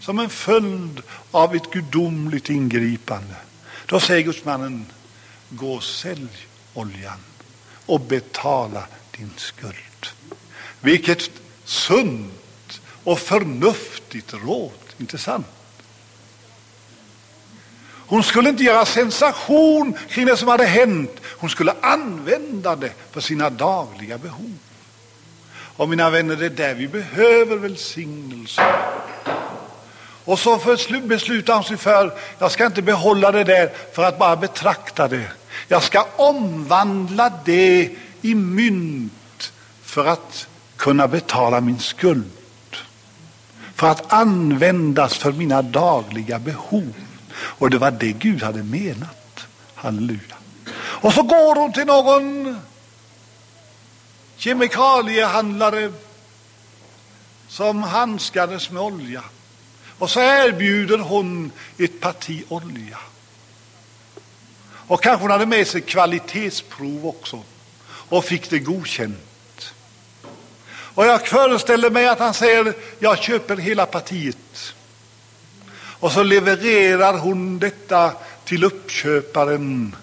som 0.00 0.18
en 0.18 0.30
följd 0.30 1.02
av 1.30 1.54
ett 1.54 1.70
gudomligt 1.70 2.50
ingripande. 2.50 3.34
Då 3.86 4.00
säger 4.00 4.22
gudsmannen, 4.22 4.86
gå 5.48 5.74
och 5.74 5.84
sälj 5.84 6.46
oljan 6.74 7.18
och 7.86 8.00
betala 8.00 8.82
din 9.10 9.30
skuld. 9.36 10.06
Vilket 10.80 11.30
sunt 11.64 12.80
och 13.04 13.18
förnuftigt 13.18 14.34
råd, 14.34 14.72
inte 14.98 15.18
sant? 15.18 15.46
Hon 18.08 18.22
skulle 18.22 18.48
inte 18.48 18.62
göra 18.62 18.84
sensation 18.86 19.94
kring 20.08 20.26
det 20.26 20.36
som 20.36 20.48
hade 20.48 20.64
hänt. 20.64 21.20
Hon 21.24 21.50
skulle 21.50 21.74
använda 21.80 22.76
det 22.76 22.92
för 23.10 23.20
sina 23.20 23.50
dagliga 23.50 24.18
behov. 24.18 24.54
Och 25.76 25.88
mina 25.88 26.10
vänner, 26.10 26.36
det 26.36 26.46
är 26.46 26.50
där 26.50 26.74
vi 26.74 26.88
behöver 26.88 27.56
välsignelse. 27.56 28.62
Och 30.24 30.38
så 30.38 30.60
beslutar 31.02 31.54
hon 31.54 31.64
sig 31.64 31.76
för, 31.76 32.18
jag 32.38 32.52
ska 32.52 32.66
inte 32.66 32.82
behålla 32.82 33.32
det 33.32 33.44
där 33.44 33.72
för 33.92 34.04
att 34.04 34.18
bara 34.18 34.36
betrakta 34.36 35.08
det. 35.08 35.30
Jag 35.68 35.82
ska 35.82 36.06
omvandla 36.16 37.32
det 37.44 37.90
i 38.22 38.34
mynt 38.34 39.52
för 39.82 40.06
att 40.06 40.46
kunna 40.76 41.08
betala 41.08 41.60
min 41.60 41.78
skuld. 41.78 42.30
För 43.74 43.88
att 43.88 44.12
användas 44.12 45.18
för 45.18 45.32
mina 45.32 45.62
dagliga 45.62 46.38
behov. 46.38 46.94
Och 47.40 47.70
det 47.70 47.78
var 47.78 47.90
det 47.90 48.12
Gud 48.12 48.42
hade 48.42 48.62
menat. 48.62 49.46
Halleluja. 49.74 50.36
Och 50.76 51.12
så 51.12 51.22
går 51.22 51.54
hon 51.54 51.72
till 51.72 51.86
någon 51.86 52.60
kemikaliehandlare 54.36 55.92
som 57.48 57.82
handskades 57.82 58.70
med 58.70 58.82
olja. 58.82 59.22
Och 59.98 60.10
så 60.10 60.20
erbjuder 60.20 60.98
hon 60.98 61.50
ett 61.78 62.00
parti 62.00 62.44
olja. 62.48 62.98
Och 64.88 65.02
kanske 65.02 65.24
hon 65.24 65.30
hade 65.30 65.46
med 65.46 65.66
sig 65.66 65.80
kvalitetsprov 65.80 67.06
också 67.06 67.42
och 67.88 68.24
fick 68.24 68.50
det 68.50 68.58
godkänt. 68.58 69.74
Och 70.70 71.06
jag 71.06 71.28
föreställer 71.28 71.90
mig 71.90 72.08
att 72.08 72.18
han 72.18 72.34
säger, 72.34 72.74
jag 72.98 73.18
köper 73.18 73.56
hela 73.56 73.86
partiet. 73.86 74.74
Och 76.00 76.12
så 76.12 76.22
levererar 76.22 77.18
hon 77.18 77.58
detta 77.58 78.12
till 78.44 78.64
uppköparen 78.64 79.96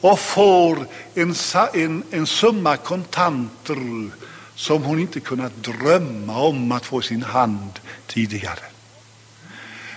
och 0.00 0.18
får 0.18 0.86
en, 1.14 1.34
en, 1.74 2.02
en 2.10 2.26
summa 2.26 2.76
kontanter 2.76 4.10
som 4.54 4.82
hon 4.82 4.98
inte 4.98 5.20
kunnat 5.20 5.56
drömma 5.56 6.38
om 6.38 6.72
att 6.72 6.86
få 6.86 7.00
i 7.00 7.02
sin 7.02 7.22
hand 7.22 7.80
tidigare. 8.06 8.60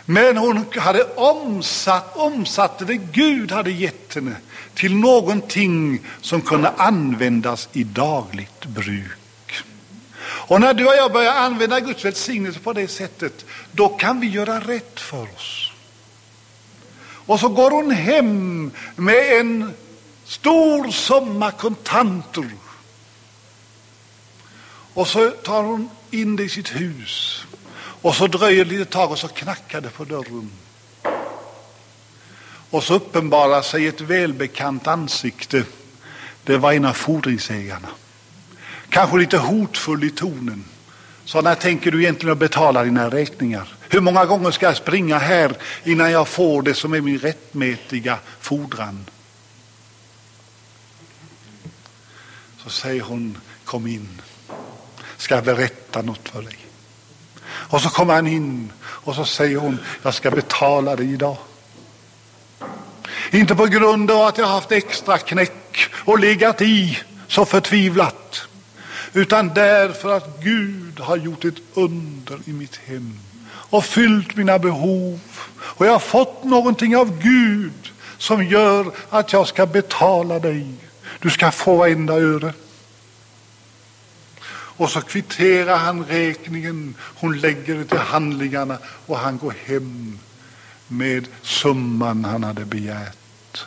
Men 0.06 0.38
hon 0.38 0.66
hade 0.78 1.04
omsatt, 1.04 2.16
omsatte 2.18 2.86
det 2.86 2.98
Gud 2.98 3.52
hade 3.52 3.72
gett 3.72 4.16
henne 4.16 4.36
till 4.74 4.96
någonting 4.96 6.00
som 6.22 6.42
kunde 6.42 6.70
användas 6.70 7.70
i 7.74 7.84
dagligt 7.84 8.66
bruk. 8.66 9.23
Och 10.46 10.62
när 10.62 10.74
du 10.74 10.88
och 10.88 10.96
jag 10.96 11.12
börjar 11.12 11.34
använda 11.34 11.80
Guds 11.80 12.06
välsignelse 12.06 12.60
på 12.60 12.74
det 12.74 12.88
sättet, 12.88 13.46
då 13.72 13.90
kan 13.90 14.20
vi 14.20 14.28
göra 14.28 14.60
rätt 14.60 15.00
för 15.00 15.24
oss. 15.24 15.72
Och 17.26 17.40
så 17.40 17.50
går 17.50 17.72
hon 17.72 17.92
hem 17.92 18.72
med 18.96 19.40
en 19.40 19.74
stor 20.26 20.92
summa 20.92 21.52
kontanter. 21.52 22.50
Och 24.94 25.08
så 25.08 25.30
tar 25.32 25.64
hon 25.64 25.90
in 26.12 26.36
det 26.36 26.44
i 26.44 26.50
sitt 26.50 26.76
hus. 26.76 27.46
Och 27.76 28.16
så 28.16 28.28
dröjer 28.28 28.66
det 28.66 28.72
lite 28.72 28.92
tag 28.92 29.12
och 29.12 29.20
så 29.20 29.28
knackar 29.28 29.82
det 29.82 29.90
på 29.90 30.06
dörren. 30.06 30.52
Och 32.70 32.84
så 32.84 32.94
uppenbarar 32.94 33.62
sig 33.62 33.88
ett 33.88 34.02
välbekant 34.02 34.88
ansikte. 34.88 35.64
Det 36.44 36.58
var 36.58 36.74
en 36.74 36.86
av 36.86 36.94
fordringsägarna. 36.94 37.88
Kanske 38.94 39.18
lite 39.18 39.38
hotfull 39.38 40.04
i 40.04 40.10
tonen. 40.10 40.66
Så 41.26 41.42
när 41.42 41.56
tänker 41.56 41.92
du 41.92 42.04
egentligen 42.04 42.32
att 42.32 42.38
betala 42.38 42.84
dina 42.84 43.10
räkningar? 43.10 43.74
Hur 43.90 44.02
många 44.02 44.26
gånger 44.26 44.52
ska 44.52 44.66
jag 44.66 44.78
springa 44.78 45.18
här 45.18 45.54
innan 45.84 46.12
jag 46.12 46.28
får 46.28 46.62
det 46.62 46.74
som 46.74 46.94
är 46.94 47.02
min 47.02 47.20
rättmätiga 47.20 48.18
fordran? 48.40 49.06
Så 52.58 52.70
säger 52.70 53.02
hon, 53.02 53.38
kom 53.66 53.88
in. 53.88 54.22
Ska 55.18 55.36
jag 55.36 55.44
berätta 55.44 56.02
något 56.02 56.30
för 56.30 56.42
dig? 56.42 56.58
Och 57.46 57.82
så 57.82 57.90
kommer 57.90 58.14
han 58.14 58.28
in 58.28 58.72
och 58.84 59.16
så 59.16 59.26
säger 59.26 59.58
hon, 59.58 59.80
jag 60.04 60.14
ska 60.14 60.32
betala 60.32 60.96
dig 60.96 61.14
idag. 61.14 61.38
Inte 63.32 63.56
på 63.56 63.66
grund 63.66 64.12
av 64.12 64.22
att 64.22 64.38
jag 64.38 64.48
haft 64.48 64.72
extra 64.72 65.18
knäck 65.18 65.90
och 66.06 66.20
legat 66.20 66.62
i 66.62 67.00
så 67.28 67.46
förtvivlat. 67.46 68.48
Utan 69.14 69.54
därför 69.54 70.18
att 70.18 70.40
Gud 70.44 71.00
har 71.00 71.18
gjort 71.18 71.46
ett 71.46 71.62
under 71.74 72.40
i 72.46 72.54
mitt 72.54 72.76
hem 72.76 73.20
och 73.46 73.86
fyllt 73.86 74.36
mina 74.36 74.60
behov. 74.60 75.20
Och 75.60 75.86
jag 75.86 75.92
har 75.92 76.00
fått 76.00 76.44
någonting 76.44 76.98
av 76.98 77.22
Gud 77.22 77.92
som 78.18 78.46
gör 78.46 78.92
att 79.10 79.34
jag 79.34 79.48
ska 79.48 79.66
betala 79.66 80.40
dig. 80.40 80.74
Du 81.20 81.30
ska 81.30 81.52
få 81.52 81.76
varenda 81.76 82.14
öre. 82.14 82.54
Och 84.76 84.90
så 84.90 85.02
kvitterar 85.02 85.78
han 85.78 86.06
räkningen, 86.06 86.96
hon 87.00 87.40
lägger 87.40 87.76
det 87.76 87.86
till 87.86 87.98
handlingarna 87.98 88.78
och 89.06 89.18
han 89.18 89.38
går 89.38 89.54
hem 89.66 90.20
med 90.88 91.28
summan 91.42 92.26
han 92.26 92.44
hade 92.44 92.66
begärt. 92.66 93.66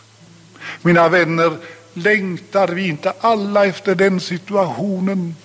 Mina 0.82 1.08
vänner, 1.08 1.58
längtar 1.96 2.68
vi 2.68 2.88
inte 2.88 3.12
alla 3.20 3.66
efter 3.66 3.94
den 3.94 4.20
situationen? 4.20 5.36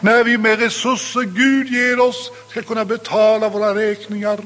När 0.00 0.24
vi 0.24 0.38
med 0.38 0.58
resurser 0.58 1.22
Gud 1.22 1.68
ger 1.68 2.00
oss 2.00 2.30
ska 2.50 2.62
kunna 2.62 2.84
betala 2.84 3.48
våra 3.48 3.74
räkningar 3.74 4.40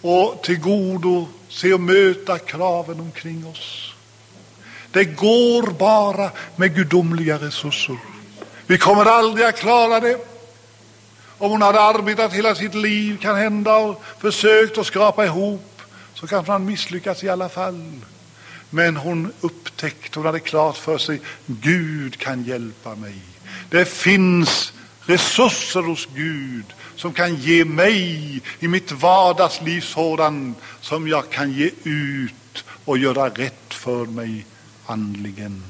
och 0.00 0.42
tillgodose 0.42 1.72
och 1.74 1.80
möta 1.80 2.38
kraven 2.38 3.00
omkring 3.00 3.46
oss. 3.46 3.94
Det 4.90 5.04
går 5.04 5.70
bara 5.70 6.30
med 6.56 6.74
gudomliga 6.74 7.36
resurser. 7.36 7.96
Vi 8.66 8.78
kommer 8.78 9.04
aldrig 9.04 9.46
att 9.46 9.56
klara 9.56 10.00
det. 10.00 10.18
Om 11.38 11.50
hon 11.50 11.62
hade 11.62 11.80
arbetat 11.80 12.32
hela 12.32 12.54
sitt 12.54 12.74
liv 12.74 13.18
kan 13.22 13.36
hända 13.36 13.76
och 13.76 14.02
försökt 14.18 14.78
att 14.78 14.86
skrapa 14.86 15.24
ihop 15.24 15.82
så 16.14 16.26
kanske 16.26 16.52
han 16.52 16.64
misslyckats 16.64 17.24
i 17.24 17.28
alla 17.28 17.48
fall. 17.48 17.92
Men 18.70 18.96
hon 18.96 19.32
upptäckte, 19.40 20.18
hon 20.18 20.26
hade 20.26 20.40
klart 20.40 20.76
för 20.76 20.98
sig, 20.98 21.20
Gud 21.46 22.18
kan 22.18 22.44
hjälpa 22.44 22.94
mig. 22.94 23.18
Det 23.70 23.84
finns 23.84 24.72
resurser 25.00 25.82
hos 25.82 26.08
Gud 26.14 26.64
som 26.96 27.12
kan 27.12 27.34
ge 27.34 27.64
mig 27.64 28.42
i 28.58 28.68
mitt 28.68 28.92
vardagsliv 28.92 29.80
sådant 29.80 30.58
som 30.80 31.08
jag 31.08 31.30
kan 31.30 31.52
ge 31.52 31.70
ut 31.84 32.64
och 32.84 32.98
göra 32.98 33.28
rätt 33.28 33.74
för 33.74 34.06
mig 34.06 34.46
andligen. 34.86 35.62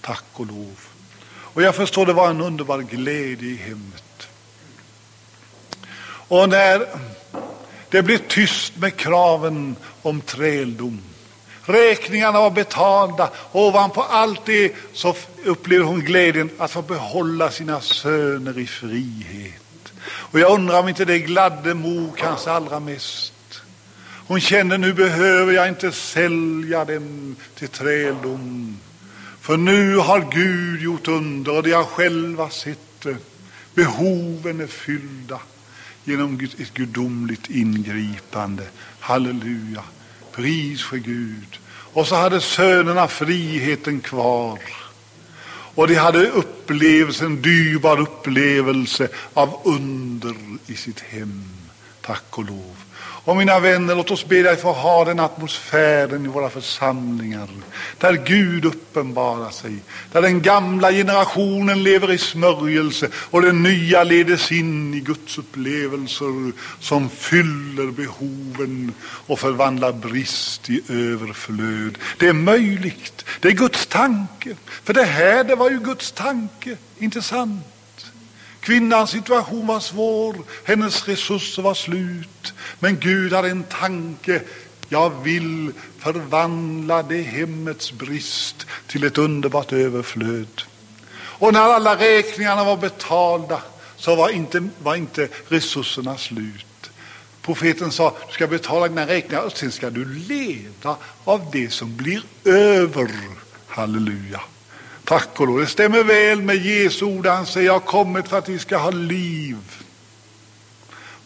Tack 0.00 0.24
och 0.32 0.46
lov. 0.46 0.80
Och 1.28 1.62
jag 1.62 1.74
förstår 1.74 2.06
det 2.06 2.12
var 2.12 2.30
en 2.30 2.40
underbar 2.40 2.78
glädje 2.78 3.48
i 3.48 3.56
hemmet. 3.56 4.28
Och 6.28 6.48
när 6.48 6.86
det 7.90 8.02
blev 8.02 8.18
tyst 8.18 8.76
med 8.76 8.96
kraven 8.96 9.76
om 10.02 10.20
träldom 10.20 11.02
Räkningarna 11.66 12.40
var 12.40 12.50
betalda. 12.50 13.30
Ovanpå 13.52 14.02
allt 14.02 14.44
det 14.44 14.72
så 14.92 15.14
upplevde 15.44 15.84
hon 15.84 16.00
glädjen 16.00 16.50
att 16.58 16.70
få 16.70 16.82
behålla 16.82 17.50
sina 17.50 17.80
söner 17.80 18.58
i 18.58 18.66
frihet. 18.66 19.62
Och 20.06 20.40
jag 20.40 20.52
undrar 20.52 20.80
om 20.80 20.88
inte 20.88 21.04
det 21.04 21.18
gladde 21.18 21.74
mor 21.74 22.10
kanske 22.16 22.50
allra 22.50 22.80
mest. 22.80 23.32
Hon 24.26 24.40
kände 24.40 24.78
nu 24.78 24.92
behöver 24.92 25.52
jag 25.52 25.68
inte 25.68 25.92
sälja 25.92 26.84
dem 26.84 27.36
till 27.54 27.68
träldom. 27.68 28.78
För 29.40 29.56
nu 29.56 29.96
har 29.96 30.30
Gud 30.30 30.82
gjort 30.82 31.08
under 31.08 31.56
och 31.56 31.62
de 31.62 31.72
har 31.72 31.84
själva 31.84 32.50
sett 32.50 33.00
det. 33.02 33.16
Behoven 33.74 34.60
är 34.60 34.66
fyllda 34.66 35.40
genom 36.04 36.48
ett 36.58 36.74
gudomligt 36.74 37.50
ingripande. 37.50 38.62
Halleluja. 39.00 39.82
Pris 40.36 40.82
för 40.82 40.96
Gud. 40.96 41.58
Och 41.68 42.06
så 42.06 42.14
hade 42.14 42.40
sönerna 42.40 43.08
friheten 43.08 44.00
kvar. 44.00 44.58
Och 45.74 45.88
de 45.88 45.94
hade 45.94 46.30
upplevelse, 46.30 47.24
en 47.24 47.42
dyrbar 47.42 48.00
upplevelse 48.00 49.08
av 49.34 49.60
under 49.64 50.34
i 50.66 50.74
sitt 50.74 51.00
hem. 51.00 51.44
Tack 52.00 52.38
och 52.38 52.44
lov. 52.44 52.76
Och 53.26 53.36
mina 53.36 53.60
vänner, 53.60 53.94
låt 53.94 54.10
oss 54.10 54.26
be 54.26 54.42
dig 54.42 54.56
få 54.56 54.72
ha 54.72 55.04
den 55.04 55.20
atmosfären 55.20 56.24
i 56.24 56.28
våra 56.28 56.50
församlingar 56.50 57.48
där 57.98 58.12
Gud 58.12 58.64
uppenbarar 58.64 59.50
sig, 59.50 59.76
där 60.12 60.22
den 60.22 60.42
gamla 60.42 60.92
generationen 60.92 61.82
lever 61.82 62.12
i 62.12 62.18
smörjelse 62.18 63.08
och 63.14 63.42
den 63.42 63.62
nya 63.62 64.04
ledes 64.04 64.52
in 64.52 64.94
i 64.94 65.00
Guds 65.00 65.38
upplevelser 65.38 66.52
som 66.80 67.10
fyller 67.10 67.90
behoven 67.90 68.92
och 69.02 69.38
förvandlar 69.38 69.92
brist 69.92 70.70
i 70.70 70.82
överflöd. 70.88 71.98
Det 72.18 72.28
är 72.28 72.32
möjligt, 72.32 73.24
det 73.40 73.48
är 73.48 73.52
Guds 73.52 73.86
tanke, 73.86 74.56
för 74.84 74.94
det 74.94 75.04
här 75.04 75.44
det 75.44 75.54
var 75.54 75.70
ju 75.70 75.78
Guds 75.78 76.12
tanke, 76.12 76.76
inte 76.98 77.22
sant? 77.22 77.75
Kvinnans 78.66 79.10
situation 79.10 79.66
var 79.66 79.80
svår, 79.80 80.36
hennes 80.64 81.08
resurser 81.08 81.62
var 81.62 81.74
slut. 81.74 82.54
Men 82.78 82.98
Gud 82.98 83.32
hade 83.32 83.48
en 83.48 83.62
tanke. 83.62 84.42
Jag 84.88 85.22
vill 85.22 85.72
förvandla 85.98 87.02
det 87.02 87.22
hemmets 87.22 87.92
brist 87.92 88.66
till 88.86 89.04
ett 89.04 89.18
underbart 89.18 89.72
överflöd. 89.72 90.62
Och 91.14 91.52
när 91.52 91.60
alla 91.60 91.96
räkningarna 91.96 92.64
var 92.64 92.76
betalda 92.76 93.62
så 93.96 94.16
var 94.16 94.28
inte, 94.28 94.68
var 94.82 94.94
inte 94.94 95.28
resurserna 95.48 96.16
slut. 96.16 96.90
Profeten 97.42 97.92
sa, 97.92 98.16
du 98.26 98.32
ska 98.32 98.46
betala 98.46 98.88
dina 98.88 99.06
räkningar 99.06 99.42
och 99.42 99.56
sen 99.56 99.72
ska 99.72 99.90
du 99.90 100.04
leva 100.04 100.96
av 101.24 101.48
det 101.52 101.72
som 101.72 101.96
blir 101.96 102.22
över. 102.44 103.10
Halleluja. 103.66 104.40
Tack 105.06 105.40
och 105.40 105.46
lov. 105.46 105.60
Det 105.60 105.66
stämmer 105.66 106.02
väl 106.02 106.42
med 106.42 106.56
Jesu 106.56 107.04
ord. 107.04 107.26
Han 107.26 107.46
säger, 107.46 107.66
jag 107.66 107.72
har 107.72 107.80
kommit 107.80 108.28
för 108.28 108.38
att 108.38 108.48
vi 108.48 108.58
ska 108.58 108.76
ha 108.76 108.90
liv 108.90 109.56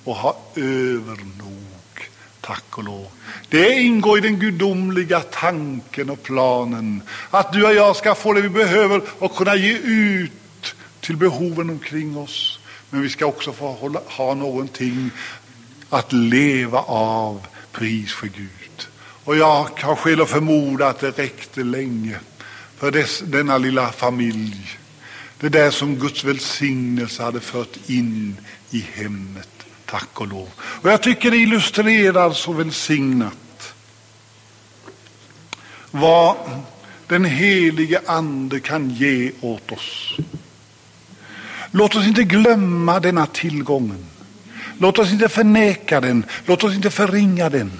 och 0.04 0.14
ha 0.14 0.36
övernog. 0.54 2.10
Tack 2.40 2.78
och 2.78 2.84
lov. 2.84 3.06
Det 3.48 3.72
ingår 3.72 4.18
i 4.18 4.20
den 4.20 4.38
gudomliga 4.38 5.20
tanken 5.20 6.10
och 6.10 6.22
planen 6.22 7.02
att 7.30 7.52
du 7.52 7.66
och 7.66 7.74
jag 7.74 7.96
ska 7.96 8.14
få 8.14 8.32
det 8.32 8.40
vi 8.40 8.48
behöver 8.48 9.02
och 9.18 9.36
kunna 9.36 9.56
ge 9.56 9.78
ut 9.78 10.74
till 11.00 11.16
behoven 11.16 11.70
omkring 11.70 12.16
oss. 12.16 12.58
Men 12.90 13.02
vi 13.02 13.08
ska 13.08 13.26
också 13.26 13.52
få 13.52 13.72
hålla, 13.72 14.00
ha 14.06 14.34
någonting 14.34 15.10
att 15.90 16.12
leva 16.12 16.78
av, 16.80 17.46
pris 17.72 18.12
för 18.12 18.26
Gud. 18.26 18.88
Och 19.24 19.36
jag 19.36 19.68
har 19.80 19.96
skäl 19.96 20.20
att 20.20 20.30
förmoda 20.30 20.88
att 20.88 20.98
det 20.98 21.10
räckte 21.10 21.60
länge 21.64 22.16
för 22.80 22.90
dess, 22.90 23.22
denna 23.26 23.58
lilla 23.58 23.92
familj. 23.92 24.78
Det 25.40 25.48
där 25.48 25.70
som 25.70 25.96
Guds 25.96 26.24
välsignelse 26.24 27.22
hade 27.22 27.40
fört 27.40 27.76
in 27.86 28.36
i 28.70 28.84
hemmet. 28.92 29.48
Tack 29.86 30.20
och 30.20 30.28
lov. 30.28 30.48
Och 30.58 30.90
jag 30.90 31.02
tycker 31.02 31.30
det 31.30 31.36
illustrerar 31.36 32.32
så 32.32 32.52
välsignat 32.52 33.74
vad 35.90 36.36
den 37.06 37.24
helige 37.24 38.00
Ande 38.06 38.60
kan 38.60 38.90
ge 38.90 39.32
åt 39.40 39.72
oss. 39.72 40.16
Låt 41.70 41.96
oss 41.96 42.06
inte 42.06 42.24
glömma 42.24 43.00
denna 43.00 43.26
tillgången. 43.26 44.06
Låt 44.78 44.98
oss 44.98 45.10
inte 45.10 45.28
förneka 45.28 46.00
den, 46.00 46.24
låt 46.46 46.64
oss 46.64 46.74
inte 46.74 46.90
förringa 46.90 47.48
den, 47.48 47.72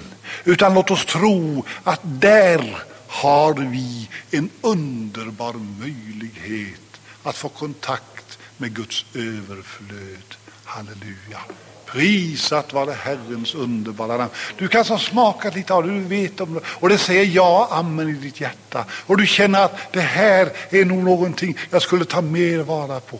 utan 0.45 0.73
låt 0.73 0.91
oss 0.91 1.05
tro 1.05 1.65
att 1.83 2.01
där 2.03 2.83
har 3.11 3.53
vi 3.53 4.09
en 4.31 4.49
underbar 4.61 5.53
möjlighet 5.53 7.01
att 7.23 7.37
få 7.37 7.49
kontakt 7.49 8.39
med 8.57 8.75
Guds 8.75 9.05
överflöd. 9.13 10.35
Halleluja. 10.63 11.39
Prisat 11.85 12.73
vare 12.73 12.91
Herrens 12.91 13.55
underbara 13.55 14.17
namn. 14.17 14.31
Du 14.57 14.67
kanske 14.67 14.93
har 14.93 14.99
smakat 14.99 15.55
lite 15.55 15.73
av 15.73 15.87
det, 15.87 15.93
du 15.93 15.99
vet 15.99 16.41
om 16.41 16.53
det, 16.53 16.61
och 16.65 16.89
det 16.89 16.97
säger 16.97 17.25
ja, 17.25 17.67
amen 17.71 18.09
i 18.09 18.13
ditt 18.13 18.41
hjärta. 18.41 18.85
Och 18.91 19.17
du 19.17 19.27
känner 19.27 19.65
att 19.65 19.93
det 19.93 20.01
här 20.01 20.51
är 20.69 20.85
nog 20.85 21.03
någonting 21.03 21.57
jag 21.69 21.81
skulle 21.81 22.05
ta 22.05 22.21
mer 22.21 22.59
vara 22.59 22.99
på. 22.99 23.19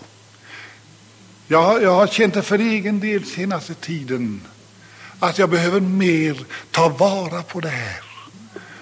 Jag, 1.47 1.83
jag 1.83 1.95
har 1.95 2.07
känt 2.07 2.33
det 2.33 2.41
för 2.41 2.59
egen 2.59 2.99
del 2.99 3.25
senaste 3.25 3.73
tiden, 3.73 4.41
att 5.19 5.39
jag 5.39 5.49
behöver 5.49 5.79
mer 5.79 6.45
ta 6.71 6.89
vara 6.89 7.43
på 7.43 7.59
det 7.59 7.69
här. 7.69 8.10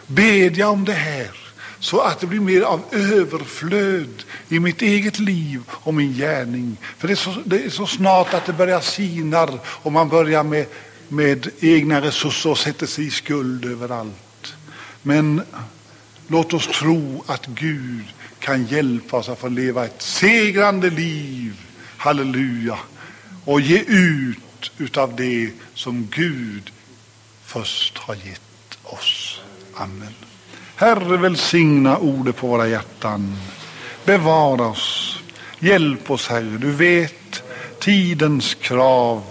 Bedja 0.09 0.69
om 0.69 0.85
det 0.85 0.93
här 0.93 1.31
så 1.79 1.99
att 1.99 2.19
det 2.19 2.27
blir 2.27 2.39
mer 2.39 2.61
av 2.61 2.81
överflöd 2.91 4.23
i 4.49 4.59
mitt 4.59 4.81
eget 4.81 5.19
liv 5.19 5.61
och 5.69 5.93
min 5.93 6.13
gärning. 6.13 6.77
För 6.97 7.07
det 7.07 7.13
är 7.13 7.15
så, 7.15 7.35
det 7.45 7.65
är 7.65 7.69
så 7.69 7.87
snart 7.87 8.33
att 8.33 8.45
det 8.45 8.53
börjar 8.53 8.81
sina 8.81 9.47
och 9.63 9.91
man 9.91 10.09
börjar 10.09 10.43
med, 10.43 10.65
med 11.07 11.47
egna 11.59 12.01
resurser 12.01 12.49
och 12.49 12.57
sätter 12.57 12.85
sig 12.85 13.07
i 13.07 13.11
skuld 13.11 13.65
överallt. 13.65 14.53
Men 15.01 15.41
låt 16.27 16.53
oss 16.53 16.67
tro 16.67 17.23
att 17.27 17.45
Gud 17.45 18.05
kan 18.39 18.65
hjälpa 18.65 19.17
oss 19.17 19.29
att 19.29 19.39
få 19.39 19.47
leva 19.47 19.85
ett 19.85 20.01
segrande 20.01 20.89
liv, 20.89 21.55
halleluja, 21.97 22.79
och 23.45 23.61
ge 23.61 23.79
ut 23.87 24.71
utav 24.77 25.15
det 25.15 25.51
som 25.73 26.07
Gud 26.11 26.71
först 27.45 27.97
har 27.97 28.15
gett 28.15 28.77
oss. 28.83 29.18
Amen. 29.79 30.15
Herre, 30.75 31.17
välsigna 31.17 31.97
ordet 31.97 32.35
på 32.35 32.47
våra 32.47 32.67
hjärtan. 32.67 33.35
Bevara 34.05 34.65
oss. 34.65 35.19
Hjälp 35.59 36.11
oss, 36.11 36.27
Herre. 36.27 36.57
Du 36.57 36.71
vet 36.71 37.43
tidens 37.79 38.53
krav. 38.53 39.23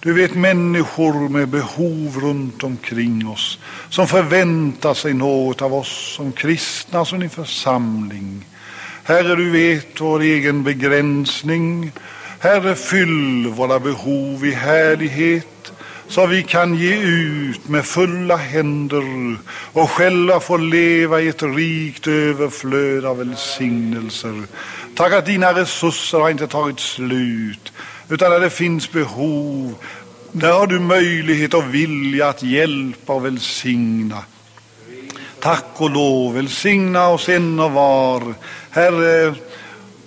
Du 0.00 0.12
vet 0.12 0.34
människor 0.34 1.28
med 1.28 1.48
behov 1.48 2.20
runt 2.22 2.64
omkring 2.64 3.28
oss 3.28 3.58
som 3.90 4.06
förväntar 4.06 4.94
sig 4.94 5.14
något 5.14 5.62
av 5.62 5.74
oss 5.74 6.14
som 6.16 6.32
kristna, 6.32 7.04
som 7.04 7.20
din 7.20 7.30
församling. 7.30 8.46
Herre, 9.04 9.36
du 9.36 9.50
vet 9.50 10.00
vår 10.00 10.20
egen 10.20 10.62
begränsning. 10.62 11.92
Herre, 12.38 12.74
fyll 12.74 13.46
våra 13.48 13.80
behov 13.80 14.46
i 14.46 14.50
härlighet 14.50 15.72
så 16.08 16.26
vi 16.26 16.42
kan 16.42 16.74
ge 16.74 16.96
ut 16.96 17.68
med 17.68 17.84
fulla 17.84 18.36
händer 18.36 19.04
och 19.72 19.90
själva 19.90 20.40
få 20.40 20.56
leva 20.56 21.20
i 21.20 21.28
ett 21.28 21.42
rikt 21.42 22.06
överflöd 22.06 23.04
av 23.04 23.18
välsignelser. 23.18 24.42
Tack 24.96 25.12
att 25.12 25.26
dina 25.26 25.52
resurser 25.52 26.18
har 26.18 26.30
inte 26.30 26.46
tagit 26.46 26.80
slut, 26.80 27.72
utan 28.08 28.30
när 28.30 28.40
det 28.40 28.50
finns 28.50 28.92
behov, 28.92 29.74
där 30.32 30.52
har 30.52 30.66
du 30.66 30.78
möjlighet 30.78 31.54
och 31.54 31.74
vilja 31.74 32.28
att 32.28 32.42
hjälpa 32.42 33.12
och 33.12 33.24
välsigna. 33.24 34.22
Tack 35.40 35.66
och 35.76 35.90
lov, 35.90 36.34
välsigna 36.34 37.08
oss 37.08 37.28
en 37.28 37.60
och 37.60 37.72
var. 37.72 38.34
Herre, 38.70 39.34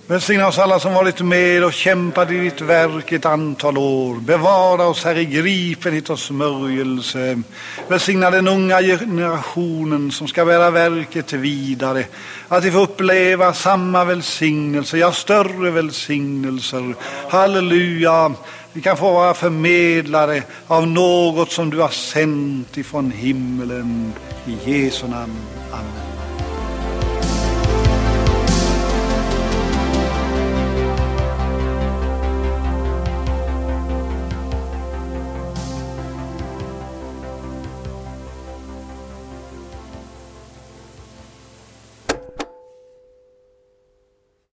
Välsigna 0.09 0.47
oss 0.47 0.59
alla 0.59 0.79
som 0.79 0.93
varit 0.93 1.21
med 1.21 1.63
och 1.63 1.73
kämpat 1.73 2.31
i 2.31 2.39
ditt 2.39 2.61
verk 2.61 3.11
ett 3.11 3.25
antal 3.25 3.77
år. 3.77 4.15
Bevara 4.15 4.83
oss, 4.83 5.03
här 5.03 5.17
i 5.17 5.25
gripenhet 5.25 6.09
och 6.09 6.19
smörjelse. 6.19 7.41
Välsigna 7.87 8.31
den 8.31 8.47
unga 8.47 8.81
generationen 8.81 10.11
som 10.11 10.27
ska 10.27 10.45
bära 10.45 10.71
verket 10.71 11.33
vidare. 11.33 12.05
Att 12.47 12.63
vi 12.63 12.71
får 12.71 12.79
uppleva 12.81 13.53
samma 13.53 14.05
välsignelse, 14.05 14.97
ja 14.97 15.11
större 15.11 15.71
välsignelser. 15.71 16.95
Halleluja. 17.29 18.33
Vi 18.73 18.81
kan 18.81 18.97
få 18.97 19.13
vara 19.13 19.33
förmedlare 19.33 20.43
av 20.67 20.87
något 20.87 21.51
som 21.51 21.69
du 21.69 21.79
har 21.79 21.89
sänt 21.89 22.77
ifrån 22.77 23.11
himmelen. 23.11 24.13
I 24.45 24.71
Jesu 24.71 25.07
namn. 25.07 25.37
Amen. 25.71 26.06